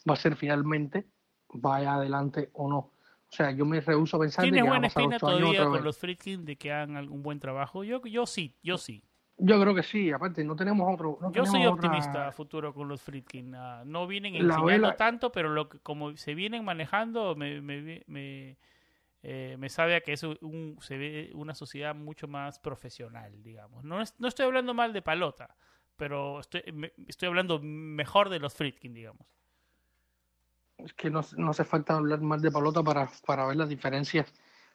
[0.09, 1.07] va a ser finalmente,
[1.55, 2.77] vaya adelante o no.
[2.79, 2.93] O
[3.31, 6.71] sea, yo me rehuso a pensar ¿Tienes buena espina todavía con los Friedkin de que
[6.71, 7.83] hagan algún buen trabajo?
[7.83, 9.03] Yo, yo sí, yo sí.
[9.39, 11.19] Yo creo que sí, aparte no tenemos otro.
[11.33, 13.55] yo soy optimista a futuro con los Friedkin.
[13.55, 18.59] Ah, no vienen enseñando tanto, pero lo que, como se vienen manejando, me, me, me,
[19.23, 23.85] eh, me sabe a que es un, se ve una sociedad mucho más profesional, digamos.
[23.85, 25.57] No, no estoy hablando mal de Palota,
[25.97, 26.63] pero estoy,
[27.07, 29.27] estoy hablando mejor de los Friedkin, digamos
[30.79, 34.33] es que no, no, hace falta hablar más de Palota para, para ver las diferencias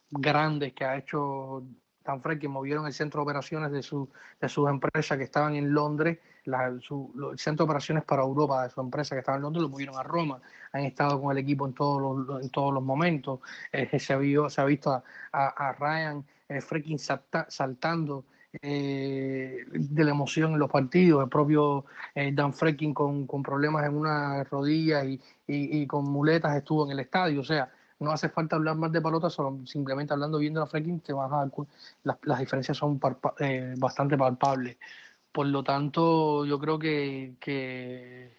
[0.09, 1.63] grandes que ha hecho
[2.03, 5.73] Dan que movieron el centro de operaciones de, su, de sus empresas que estaban en
[5.73, 9.63] Londres, la, el centro de operaciones para Europa de su empresa que estaba en Londres,
[9.63, 10.41] lo movieron a Roma.
[10.73, 13.39] Han estado con el equipo en todos los, en todos los momentos.
[13.71, 16.59] Eh, se, ha visto, se ha visto a, Ryan eh,
[17.47, 18.25] saltando
[18.61, 21.23] eh, de la emoción en los partidos.
[21.23, 26.55] El propio eh, Dan Freking con, con, problemas en una rodilla y, y, con muletas
[26.55, 27.41] estuvo en el estadio.
[27.41, 27.71] O sea,
[28.03, 31.31] no hace falta hablar más de palota, solo simplemente hablando viendo a Freking te vas
[31.31, 31.49] a
[32.03, 32.99] las, las diferencias son
[33.39, 34.77] eh, bastante palpables.
[35.31, 38.37] Por lo tanto, yo creo que, que,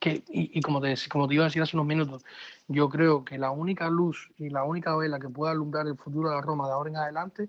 [0.00, 2.24] que y, como, te, como te iba a decir hace unos minutos,
[2.66, 6.30] yo creo que la única luz y la única vela que pueda alumbrar el futuro
[6.30, 7.48] de la Roma de ahora en adelante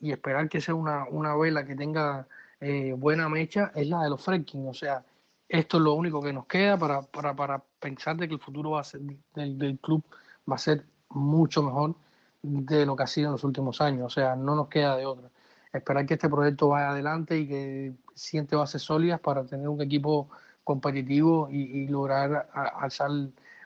[0.00, 2.26] y esperar que sea una, una vela que tenga
[2.60, 4.66] eh, buena mecha es la de los Fredkin.
[4.68, 5.04] O sea,
[5.48, 8.70] esto es lo único que nos queda para, para, para pensar de que el futuro
[8.72, 9.00] va a ser,
[9.34, 10.02] del, del, club
[10.50, 11.94] va a ser mucho mejor
[12.42, 14.06] de lo que ha sido en los últimos años.
[14.06, 15.28] O sea, no nos queda de otra.
[15.72, 20.28] Esperar que este proyecto vaya adelante y que siente bases sólidas para tener un equipo
[20.62, 23.10] competitivo y, lograr alzar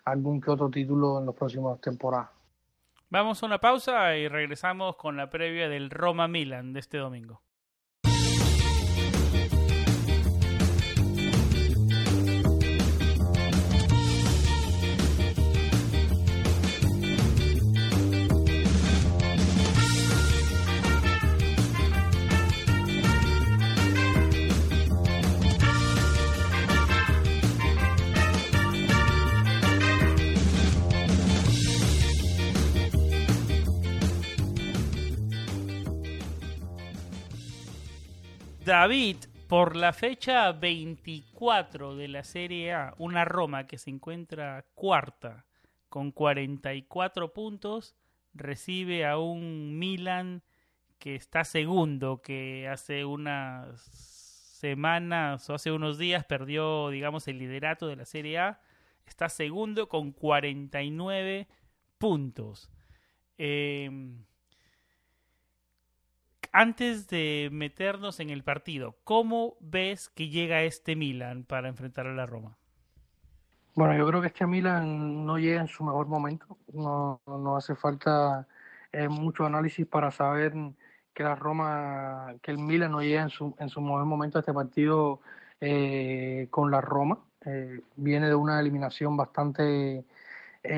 [0.04, 2.30] algún que otro título en las próximas temporadas.
[3.10, 7.40] Vamos a una pausa y regresamos con la previa del Roma Milan de este domingo.
[38.68, 39.16] David,
[39.48, 45.46] por la fecha 24 de la Serie A, una Roma que se encuentra cuarta
[45.88, 47.96] con 44 puntos,
[48.34, 50.42] recibe a un Milan
[50.98, 57.86] que está segundo, que hace unas semanas o hace unos días perdió, digamos, el liderato
[57.86, 58.60] de la Serie A.
[59.06, 61.48] Está segundo con 49
[61.96, 62.70] puntos.
[63.38, 63.90] Eh,
[66.52, 72.14] antes de meternos en el partido, ¿cómo ves que llega este Milan para enfrentar a
[72.14, 72.56] la Roma?
[73.74, 76.58] Bueno, yo creo que este Milan no llega en su mejor momento.
[76.72, 78.46] No, no hace falta
[78.92, 80.52] eh, mucho análisis para saber
[81.14, 84.40] que la Roma, que el Milan no llega en su, en su mejor momento a
[84.40, 85.20] este partido
[85.60, 87.18] eh, con la Roma.
[87.44, 90.04] Eh, viene de una eliminación bastante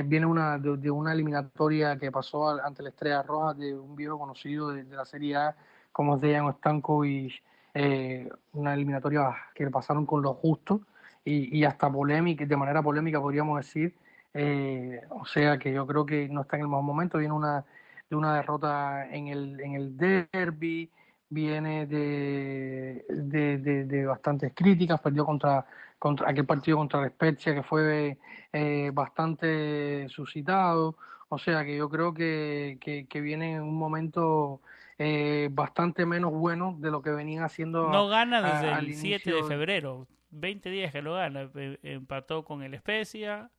[0.04, 4.70] viene una, de, una eliminatoria que pasó ante la Estrella Roja de un viejo conocido
[4.70, 5.56] de, la Serie A
[5.92, 7.42] como es Dejan Stankovic,
[7.74, 10.82] eh, una eliminatoria que pasaron con lo justo
[11.24, 13.94] y, y, hasta polémica, de manera polémica podríamos decir.
[14.32, 17.64] Eh, o sea que yo creo que no está en el mejor momento, viene una,
[18.08, 20.90] de una derrota en el, en el derby,
[21.28, 25.64] viene de, de, de, bastantes críticas, perdió contra,
[26.00, 28.18] contra aquel partido contra la Spezia que fue
[28.52, 30.96] eh, bastante suscitado,
[31.28, 34.62] o sea que yo creo que, que, que viene en un momento
[34.98, 37.90] eh, bastante menos bueno de lo que venían haciendo.
[37.90, 41.50] No gana desde el 7 de febrero, 20 días que lo gana.
[41.82, 43.50] Empató con el Especia,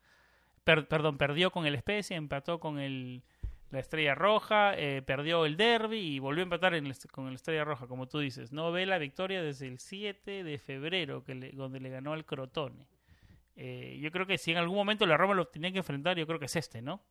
[0.63, 3.21] perdón, perdió con el Especia, empató con el
[3.71, 6.73] la Estrella Roja, eh, perdió el derby y volvió a empatar
[7.11, 8.51] con el Estrella Roja, como tú dices.
[8.51, 12.85] No ve la victoria desde el 7 de febrero, que donde le ganó al Crotone.
[13.55, 16.27] Eh, yo creo que si en algún momento la Roma lo tenía que enfrentar, yo
[16.27, 17.01] creo que es este, ¿no?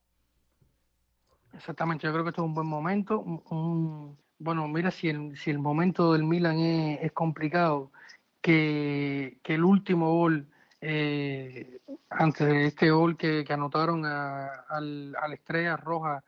[1.53, 3.19] Exactamente, yo creo que este es un buen momento.
[3.19, 7.91] Un, bueno, mira, si el, si el momento del Milan es, complicado,
[8.39, 10.47] que, que, el último gol,
[10.79, 16.23] eh, antes de este gol que, que anotaron a, al, a, la Estrella Roja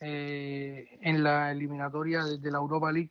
[0.00, 3.10] eh, en la eliminatoria de, la Europa League,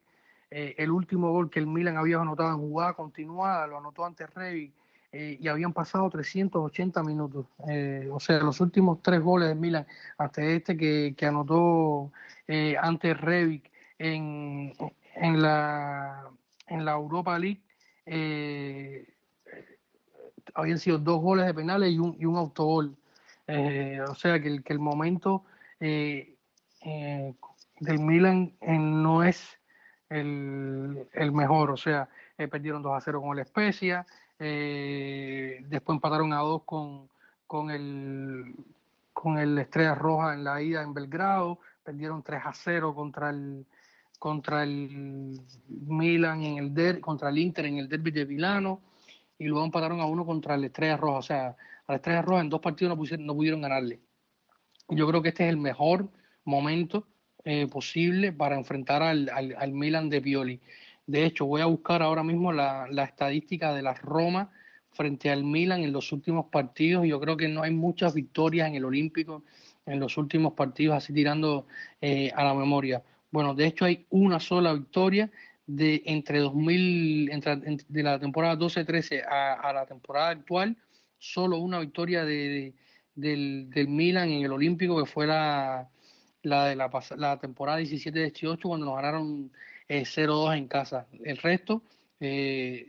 [0.52, 4.28] eh, el último gol que el Milan había anotado en jugada continuada, lo anotó ante
[4.28, 4.72] Revi
[5.18, 7.46] eh, y habían pasado 380 minutos.
[7.70, 12.12] Eh, o sea, los últimos tres goles de Milan, ante este que, que anotó
[12.50, 14.74] eh, ante Revic en,
[15.16, 16.30] en, la,
[16.68, 17.62] en la Europa League,
[20.54, 22.98] habían sido dos goles de penales y un, y un autogol.
[23.48, 25.46] o sea, que que el momento
[27.80, 29.58] del Milan no es
[30.10, 31.72] el, el mejor.
[31.72, 32.08] O sea,
[32.38, 34.06] perdieron 2 a 0 con el Spezia.
[34.40, 37.10] Eh, después empataron a dos con,
[37.48, 38.56] con, el,
[39.14, 41.60] con el Estrella Roja en la ida en Belgrado.
[41.84, 43.66] Perdieron 3 a 0 contra el,
[44.20, 48.82] contra el Milan en el der, contra el Inter en el derby de Milano
[49.38, 51.18] y luego empataron a uno contra el Estrella Roja.
[51.18, 54.00] O sea, a la Estrella Roja en dos partidos no, no pudieron ganarle.
[54.90, 56.08] Yo creo que este es el mejor
[56.46, 57.08] momento
[57.44, 60.60] eh, posible para enfrentar al, al, al Milan de Pioli.
[61.08, 64.52] De hecho, voy a buscar ahora mismo la, estadística de la Roma
[64.92, 67.06] frente al Milan en los últimos partidos.
[67.06, 69.44] Yo creo que no hay muchas victorias en el Olímpico
[69.86, 71.68] en los últimos partidos, así tirando
[72.02, 73.04] eh, a la memoria.
[73.30, 75.30] Bueno, de hecho hay una sola victoria
[75.68, 77.56] de entre 2000, entre,
[77.88, 80.76] de la temporada 12-13 a, la temporada actual,
[81.20, 82.74] solo una victoria de,
[83.14, 85.88] del, del, Milan en el Olímpico, que fue la,
[86.46, 89.52] la de la, la temporada 17-18, cuando nos ganaron
[89.90, 91.08] 0-2 en casa.
[91.24, 91.82] El resto,
[92.20, 92.88] eh,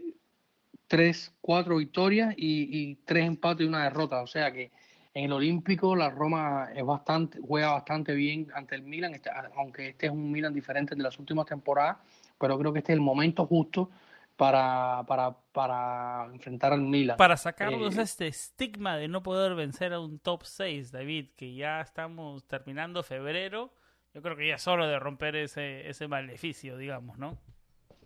[0.89, 4.23] 3, 4 victorias y, y 3 empates y una derrota.
[4.23, 4.71] O sea que
[5.17, 9.89] en el Olímpico la Roma es bastante, juega bastante bien ante el Milan, este, aunque
[9.89, 11.97] este es un Milan diferente de las últimas temporadas,
[12.39, 13.91] pero creo que este es el momento justo
[14.37, 17.17] para, para, para enfrentar al Milan.
[17.17, 21.55] Para sacarnos eh, este estigma de no poder vencer a un top 6, David, que
[21.55, 23.73] ya estamos terminando febrero
[24.17, 27.37] yo creo que ya es hora de romper ese, ese maleficio, digamos, ¿no?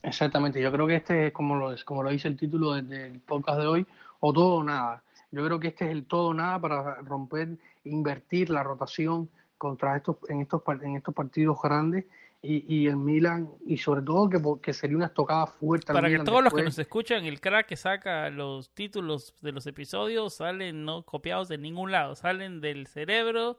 [0.03, 3.61] Exactamente, yo creo que este es como lo, como lo dice el título del podcast
[3.61, 3.87] de hoy,
[4.19, 5.05] o todo o nada.
[5.31, 7.51] Yo creo que este es el todo o nada para romper,
[7.85, 12.07] invertir la rotación contra estos, en estos en estos partidos grandes
[12.43, 15.93] y, y el Milan, y sobre todo que, que sería una estocada fuerte.
[15.93, 19.67] Para que todos los que nos escuchan, el crack que saca los títulos de los
[19.67, 23.59] episodios salen no copiados de ningún lado, salen del cerebro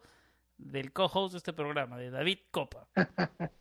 [0.57, 2.88] del co-host de este programa, de David Copa.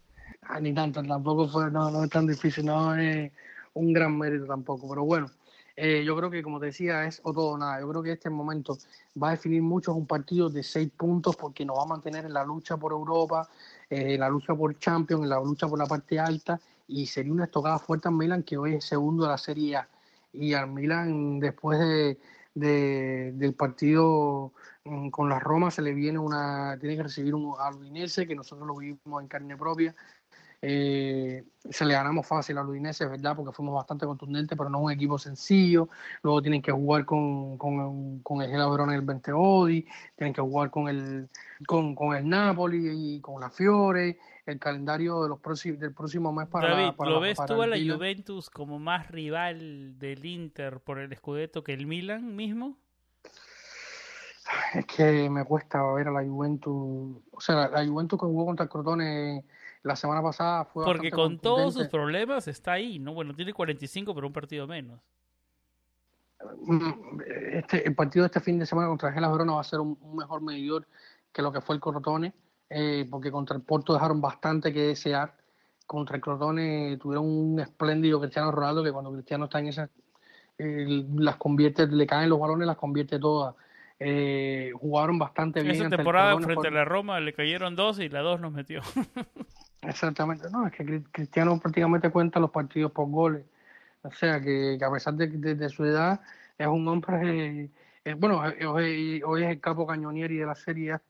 [0.43, 3.31] ah, ni tanto, tampoco fue, no, no es tan difícil, no es
[3.75, 5.31] un gran mérito tampoco, pero bueno,
[5.77, 8.13] eh, yo creo que como te decía es o todo o nada, yo creo que
[8.13, 8.77] este momento
[9.21, 12.35] va a definir mucho un partido de seis puntos porque nos va a mantener en
[12.35, 13.49] la lucha por Europa,
[13.91, 17.79] eh, la lucha por Champions, la lucha por la parte alta y sería una estocada
[17.79, 19.89] fuerte al Milan que hoy es segundo de la Serie A
[20.33, 22.19] y al Milan después de
[22.55, 24.53] de, del partido
[24.85, 28.67] mm, con la Roma se le viene una, tiene que recibir un Udinese que nosotros
[28.67, 29.95] lo vimos en carne propia.
[30.63, 34.79] Eh, se le ganamos fácil a Udinese, es verdad, porque fuimos bastante contundentes, pero no
[34.79, 35.89] es un equipo sencillo.
[36.23, 39.87] Luego tienen que jugar con, con, con el Verona el 20 Odi,
[40.17, 41.29] tienen que jugar con el,
[41.67, 46.33] con, con el Napoli y con la Fiore el calendario de los próximos, del próximo
[46.33, 50.99] mes para David, ¿lo ves tú a la Juventus como más rival del Inter por
[50.99, 52.77] el Scudetto que el Milan mismo?
[54.75, 57.23] Es que me cuesta ver a la Juventus.
[57.31, 59.45] O sea, la, Juventus que jugó contra el Crotone
[59.83, 60.85] la semana pasada fue.
[60.85, 63.15] Porque con todos sus problemas está ahí, ¿no?
[63.15, 65.01] Bueno, tiene 45, pero un partido menos.
[66.63, 67.21] Mm,
[67.53, 69.99] este, el partido de este fin de semana contra Gela Verona va a ser un,
[70.01, 70.87] un mejor medidor
[71.33, 72.33] que lo que fue el Crotone
[72.71, 75.35] eh, porque contra el Porto dejaron bastante que desear.
[75.87, 79.91] Contra el Crotone tuvieron un espléndido Cristiano Ronaldo que cuando Cristiano está en esas,
[80.57, 83.57] las convierte, le caen los balones, las convierte todas.
[83.99, 85.75] Eh, jugaron bastante bien.
[85.75, 88.83] Esa temporada frente a la Roma le cayeron dos y la dos nos metió.
[89.83, 93.45] Exactamente, no, es que Cristiano prácticamente cuenta los partidos por goles.
[94.03, 96.21] O sea que, a pesar de, su edad,
[96.59, 97.71] es un hombre,
[98.05, 101.03] eh, bueno, hoy, hoy, es el capo cañonieri de la Serie A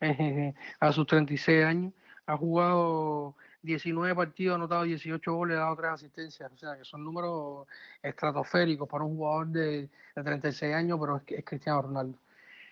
[0.80, 1.92] a sus 36 años.
[2.26, 6.52] Ha jugado 19 partidos, ha anotado 18 goles, ha dado 3 asistencias.
[6.52, 7.66] O sea, que son números
[8.02, 12.18] estratosféricos para un jugador de, 36 años, pero es, Cristiano Ronaldo.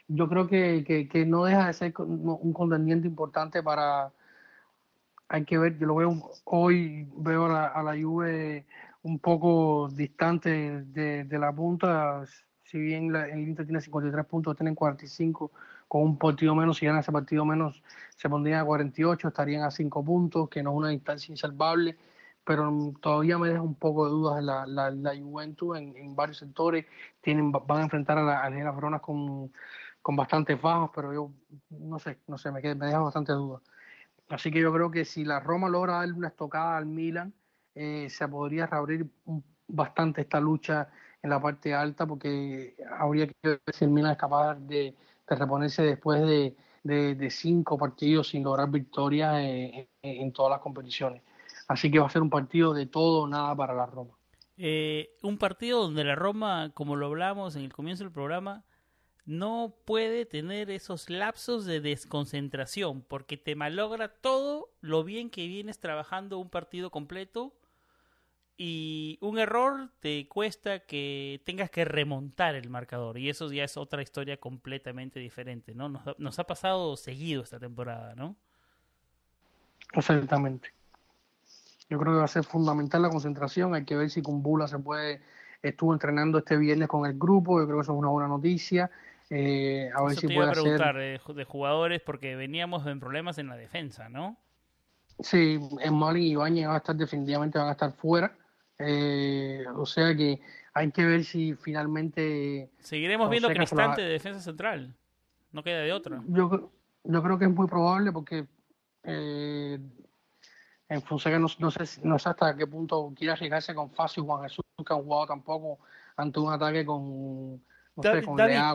[0.09, 4.12] Yo creo que, que, no deja de ser un contendiente importante para.
[5.33, 8.66] Hay que ver, yo lo veo hoy, veo a la, a la Juve
[9.03, 12.22] un poco distante de, la punta.
[12.64, 15.51] Si bien el Inter tiene 53 puntos, tienen 45
[15.89, 17.83] con un partido menos, si ganan ese partido menos,
[18.14, 21.97] se pondrían a 48, estarían a 5 puntos, que no es una distancia insalvable,
[22.45, 26.85] pero todavía me deja un poco de dudas la, la, la Juventus en, varios sectores,
[27.22, 29.51] tienen, van a enfrentar a la Gela Verona con,
[30.03, 31.30] con bastantes bajas, pero yo
[31.70, 33.62] no sé, no sé, me, me deja bastante dudas.
[34.33, 37.35] Así que yo creo que si la Roma logra darle una estocada al Milan,
[37.74, 39.07] eh, se podría reabrir
[39.68, 40.89] bastante esta lucha
[41.22, 44.95] en la parte alta porque habría que ver si el Milan es capaz de,
[45.26, 51.20] reponerse después de, cinco partidos sin lograr victoria en, todas las competiciones.
[51.68, 54.14] Así que va a ser un partido de todo o nada para la Roma.
[54.57, 58.64] Eh, un partido donde la Roma, como lo hablamos en el comienzo del programa,
[59.25, 65.79] no puede tener esos lapsos de desconcentración porque te malogra todo lo bien que vienes
[65.79, 67.55] trabajando un partido completo
[68.57, 73.77] y un error te cuesta que tengas que remontar el marcador y eso ya es
[73.77, 75.89] otra historia completamente diferente, ¿no?
[75.89, 78.37] Nos, ha pasado seguido esta temporada, ¿no?
[79.93, 80.73] Exactamente.
[81.89, 84.79] Yo creo que va a ser fundamental la concentración, hay que ver si con se
[84.79, 85.20] puede,
[85.62, 88.91] estuvo entrenando este viernes con el grupo, yo creo que eso es una buena noticia.
[89.35, 93.39] Eh, a ver si te puede iba a preguntar de, jugadores porque veníamos en problemas
[93.39, 94.37] en la defensa, ¿no?
[95.20, 98.37] Sí, en Mali y Ibañez van a estar definitivamente van a estar fuera.
[98.78, 100.39] Eh, o sea que
[100.74, 102.68] hay que ver si finalmente...
[102.80, 104.95] Seguiremos viendo Cristante de defensa central.
[105.51, 106.22] No queda de otra.
[106.28, 106.70] Yo,
[107.03, 108.45] yo creo que es muy probable porque
[109.05, 109.78] eh,
[110.91, 114.26] en Fonseca no, no, sé, no sé hasta qué punto quiere arriesgarse con Fácil y
[114.26, 115.78] Juan Jesús, que han jugado tampoco
[116.16, 117.62] ante un ataque con
[117.95, 118.24] David,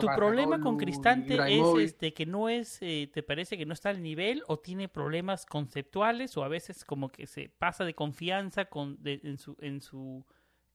[0.00, 3.90] tu problema con Cristante es este que no es, eh, te parece que no está
[3.90, 8.66] al nivel o tiene problemas conceptuales o a veces como que se pasa de confianza
[8.66, 10.24] con, en, su, en, su,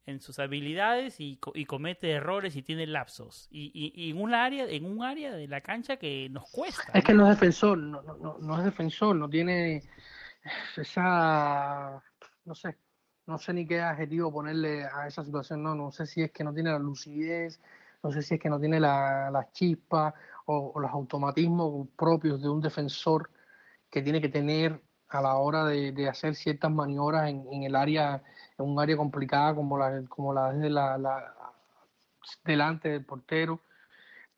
[0.06, 4.86] en sus habilidades y, comete errores y tiene lapsos y, y, en un área en
[4.86, 6.92] un área de la cancha que nos cuesta.
[6.94, 9.84] Es que no es defensor, no, no, no es defensor, no tiene
[10.76, 12.04] esa,
[12.44, 12.78] no sé,
[13.26, 16.44] no sé ni qué adjetivo ponerle a esa situación, no, no sé si es que
[16.44, 17.62] no tiene la lucidez
[18.04, 20.14] no sé si es que no tiene la, la chispa
[20.46, 23.30] o, los automatismos propios de un defensor
[23.90, 28.24] que tiene que tener a la hora de, hacer ciertas maniobras en, el área,
[28.58, 31.34] en un área complicada como la, como la de la,
[32.44, 33.62] delante del portero.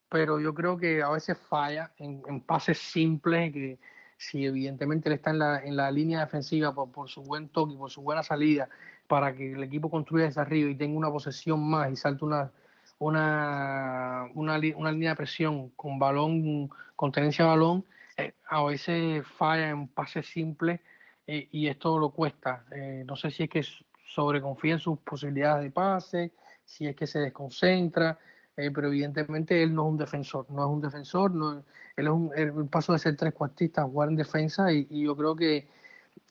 [0.10, 3.80] Pero yo creo que a veces falla en, pases simples que
[4.18, 7.76] si evidentemente él está en la, en la línea defensiva por, por su buen toque,
[7.76, 8.70] por su buena salida,
[9.08, 12.52] para que el equipo construya desde arriba y tenga una posesión más y salte una,
[13.00, 17.86] una, una, una línea de presión con balón, con tenencia de balón,
[18.18, 20.80] eh, a veces falla en pases simples
[21.28, 22.66] eh, y esto lo cuesta.
[22.72, 23.66] Eh, no sé si es que
[24.06, 26.32] sobreconfía en sus posibilidades de pase,
[26.64, 28.18] si es que se desconcentra,
[28.56, 31.64] pero evidentemente él no es un defensor, no es un defensor, no,
[31.98, 35.04] él es un, el paso de ser tres cuartistas a jugar en defensa y, y
[35.04, 35.68] yo creo que,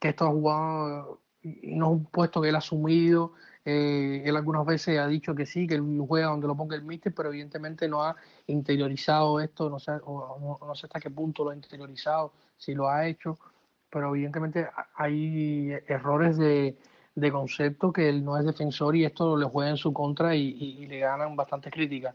[0.01, 3.35] que esto ha jugado, no es un puesto que él ha asumido,
[3.65, 6.83] eh, él algunas veces ha dicho que sí, que él juega donde lo ponga el
[6.83, 8.15] míster, pero evidentemente no ha
[8.47, 13.07] interiorizado esto, no sé, no, sé hasta qué punto lo ha interiorizado, si lo ha
[13.07, 13.39] hecho,
[13.91, 16.77] pero evidentemente hay errores de,
[17.15, 20.87] de concepto que él no es defensor y esto le juega en su contra y,
[20.87, 22.15] le ganan bastantes críticas.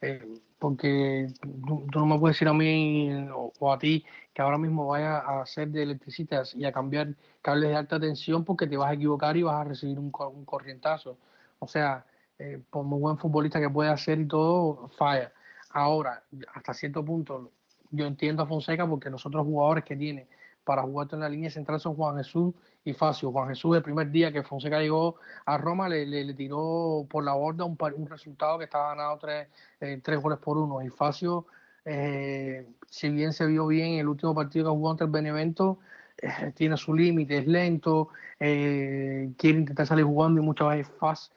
[0.00, 1.28] Eh, porque
[1.66, 5.42] tú, no me puedes decir a mí o, a ti que ahora mismo vaya a
[5.42, 9.36] hacer de electricistas y a cambiar cables de alta tensión porque te vas a equivocar
[9.36, 11.18] y vas a recibir un, corrientazo.
[11.58, 12.04] O sea,
[12.38, 15.32] eh, por muy buen futbolista que pueda hacer y todo, falla.
[15.70, 16.22] Ahora,
[16.54, 17.50] hasta cierto punto,
[17.90, 20.28] yo entiendo a Fonseca porque los otros jugadores que tiene
[20.68, 22.52] para jugar en la línea central son Juan Jesús
[22.84, 23.32] y Facio.
[23.32, 25.16] Juan Jesús, el primer día que Fonseca llegó
[25.46, 29.48] a Roma, le, le, tiró por la borda un, resultado que estaba ganado tres,
[29.80, 30.82] eh, tres goles por uno.
[30.82, 31.46] Y Facio,
[31.86, 35.78] eh, si bien se vio bien en el último partido que jugó ante el Benevento,
[36.18, 41.30] eh, tiene su límite, es lento, quiere intentar salir jugando y muchas veces Faz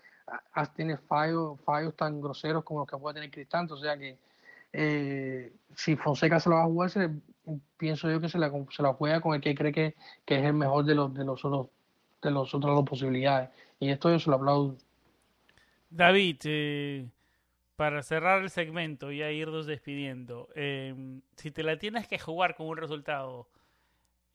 [0.76, 3.76] tiene fallos, fallos tan groseros como los que puede tener Cristante.
[3.76, 4.18] O sea que
[5.74, 7.10] si Fonseca se lo va a jugar, se,
[7.82, 10.46] pienso yo que se la, se la juega con el que cree que, que es
[10.46, 11.68] el mejor de los de los otros
[12.22, 13.50] de los otras dos posibilidades.
[13.80, 14.78] Y esto yo se lo aplaudo.
[15.90, 17.10] David, eh,
[17.76, 22.56] para cerrar el segmento y a irnos despidiendo, eh, si te la tienes que jugar
[22.56, 23.50] con un resultado,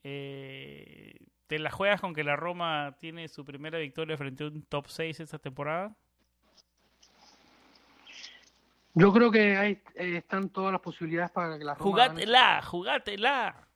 [0.03, 1.15] eh,
[1.47, 4.89] ¿te la juegas con que la Roma tiene su primera victoria frente a un top
[4.89, 5.97] 6 esta temporada?
[8.99, 13.69] Yo creo que hay, eh, están todas las posibilidades para que la Roma Jugátela, jugátela.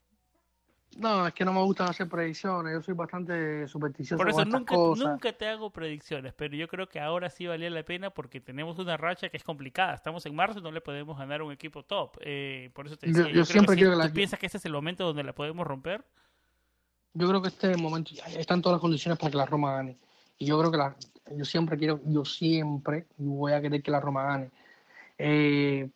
[0.97, 4.17] No, es que no me gustan hacer predicciones, yo soy bastante supersticioso.
[4.17, 7.83] Por eso nunca, nunca te hago predicciones, pero yo creo que ahora sí valía la
[7.83, 9.93] pena porque tenemos una racha que es complicada.
[9.93, 12.17] Estamos en marzo y no le podemos ganar un equipo top.
[12.23, 14.73] Eh, por eso te decía, yo, siempre quiero que ¿tú piensas que este es el
[14.73, 16.03] momento donde la podemos romper?
[17.13, 19.75] Yo creo que este es el momento, están todas las condiciones para que la Roma
[19.75, 19.99] gane.
[20.39, 20.97] Y yo creo que la,
[21.37, 24.51] yo siempre quiero, yo siempre voy a querer que la Roma gane
[25.23, 25.91] eh,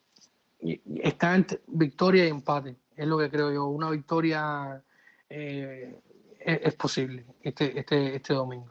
[1.02, 3.66] está entre victoria y empate, es lo que creo yo.
[3.66, 4.82] Una victoria
[5.30, 5.98] eh,
[6.38, 8.70] es, posible este, este, este domingo.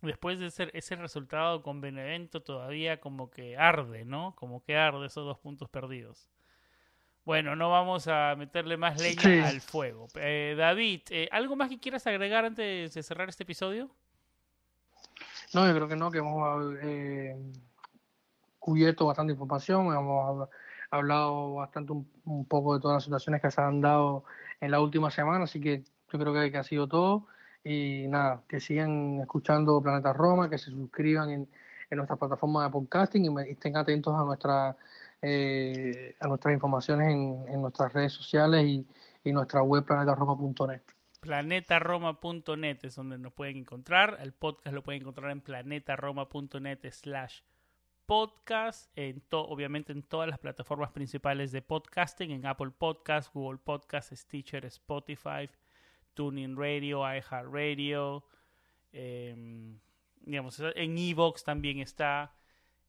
[0.00, 4.34] después de ese, ese resultado con Benevento todavía como que arde, ¿no?
[4.36, 6.28] Como que arde esos dos puntos perdidos.
[7.24, 10.08] Bueno, no vamos a meterle más leña al fuego.
[10.16, 13.88] Eh, David, eh, ¿algo más que quieras agregar antes de cerrar este episodio?
[15.54, 17.36] No, yo creo que no, que hemos eh,
[18.62, 20.48] cubierto bastante información, hemos
[20.90, 24.24] hablado bastante un, poco de todas las situaciones que se han dado
[24.60, 25.82] en la última semana, así que
[26.12, 27.26] yo creo que, ha sido todo.
[27.64, 31.48] Y nada, que sigan escuchando Planeta Roma, que se suscriban en,
[31.90, 34.76] en nuestra plataforma de podcasting y estén atentos a nuestra
[35.22, 38.86] eh, a nuestras informaciones en, en, nuestras redes sociales y,
[39.24, 40.82] y nuestra web planetaroma.net.
[41.20, 44.18] Planetaroma.net es donde nos pueden encontrar.
[44.20, 47.40] El podcast lo pueden encontrar en planetaroma.net slash
[48.12, 54.14] podcast, en obviamente en todas las plataformas principales de podcasting, en Apple Podcasts, Google Podcasts,
[54.14, 55.48] Stitcher, Spotify,
[56.12, 58.22] Tuning Radio, iHeartRadio,
[58.92, 59.34] eh,
[60.20, 62.34] digamos, en Evox también está.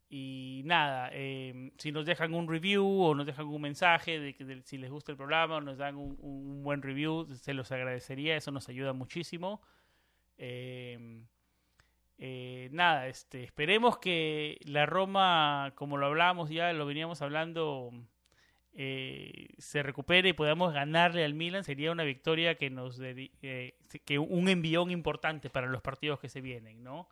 [0.09, 4.61] Y nada, em, si nos dejan un review o nos dejan un mensaje de que
[4.63, 8.51] si les gusta el programa o nos dan un, buen review, se los agradecería, eso
[8.51, 9.61] nos ayuda muchísimo.
[10.35, 11.25] Em,
[12.17, 17.91] eh, nada, este, esperemos que la Roma, como lo hablábamos ya, lo veníamos hablando,
[18.73, 21.63] eh, se recupere y podamos ganarle al Milan.
[21.63, 26.41] Sería una victoria que nos eh, que un envión importante para los partidos que se
[26.41, 27.07] vienen, ¿no?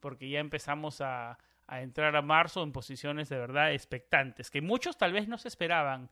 [0.00, 1.38] Porque ya empezamos a
[1.70, 5.46] a entrar a marzo en posiciones de verdad expectantes, que muchos tal vez no se
[5.46, 6.10] esperaban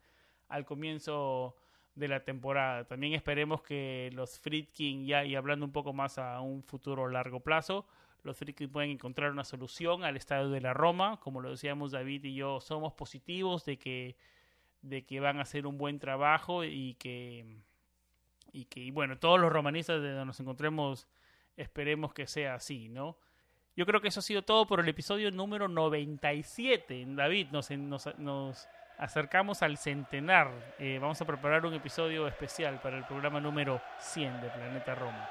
[0.49, 1.57] al comienzo
[1.97, 2.85] de la temporada.
[2.85, 7.41] También esperemos que los Friedkin, ya y hablando un poco más a un futuro largo
[7.41, 7.87] plazo,
[8.23, 11.19] los Friedkin pueden encontrar una solución al estadio de la Roma.
[11.21, 14.17] Como lo decíamos David y yo, somos positivos de que,
[14.83, 17.47] de que van a hacer un buen trabajo y que,
[18.53, 21.09] y que bueno, todos los romanistas de donde nos encontremos
[21.57, 23.19] esperemos que sea así, ¿no?
[23.77, 27.05] Yo creo que eso ha sido todo por el episodio número 97.
[27.11, 30.75] David, nos, nos, acercamos al centenar.
[30.81, 35.31] Eh, vamos a preparar un episodio especial para el programa número 100 de Planeta Roma.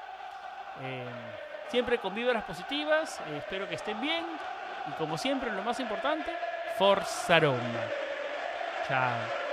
[0.80, 1.04] Eh,
[1.68, 4.24] siempre con vibras positivas, eh, espero que estén bien.
[4.88, 6.30] Y como siempre, lo más importante,
[6.78, 7.58] Forza Roma.
[8.86, 9.47] Chao.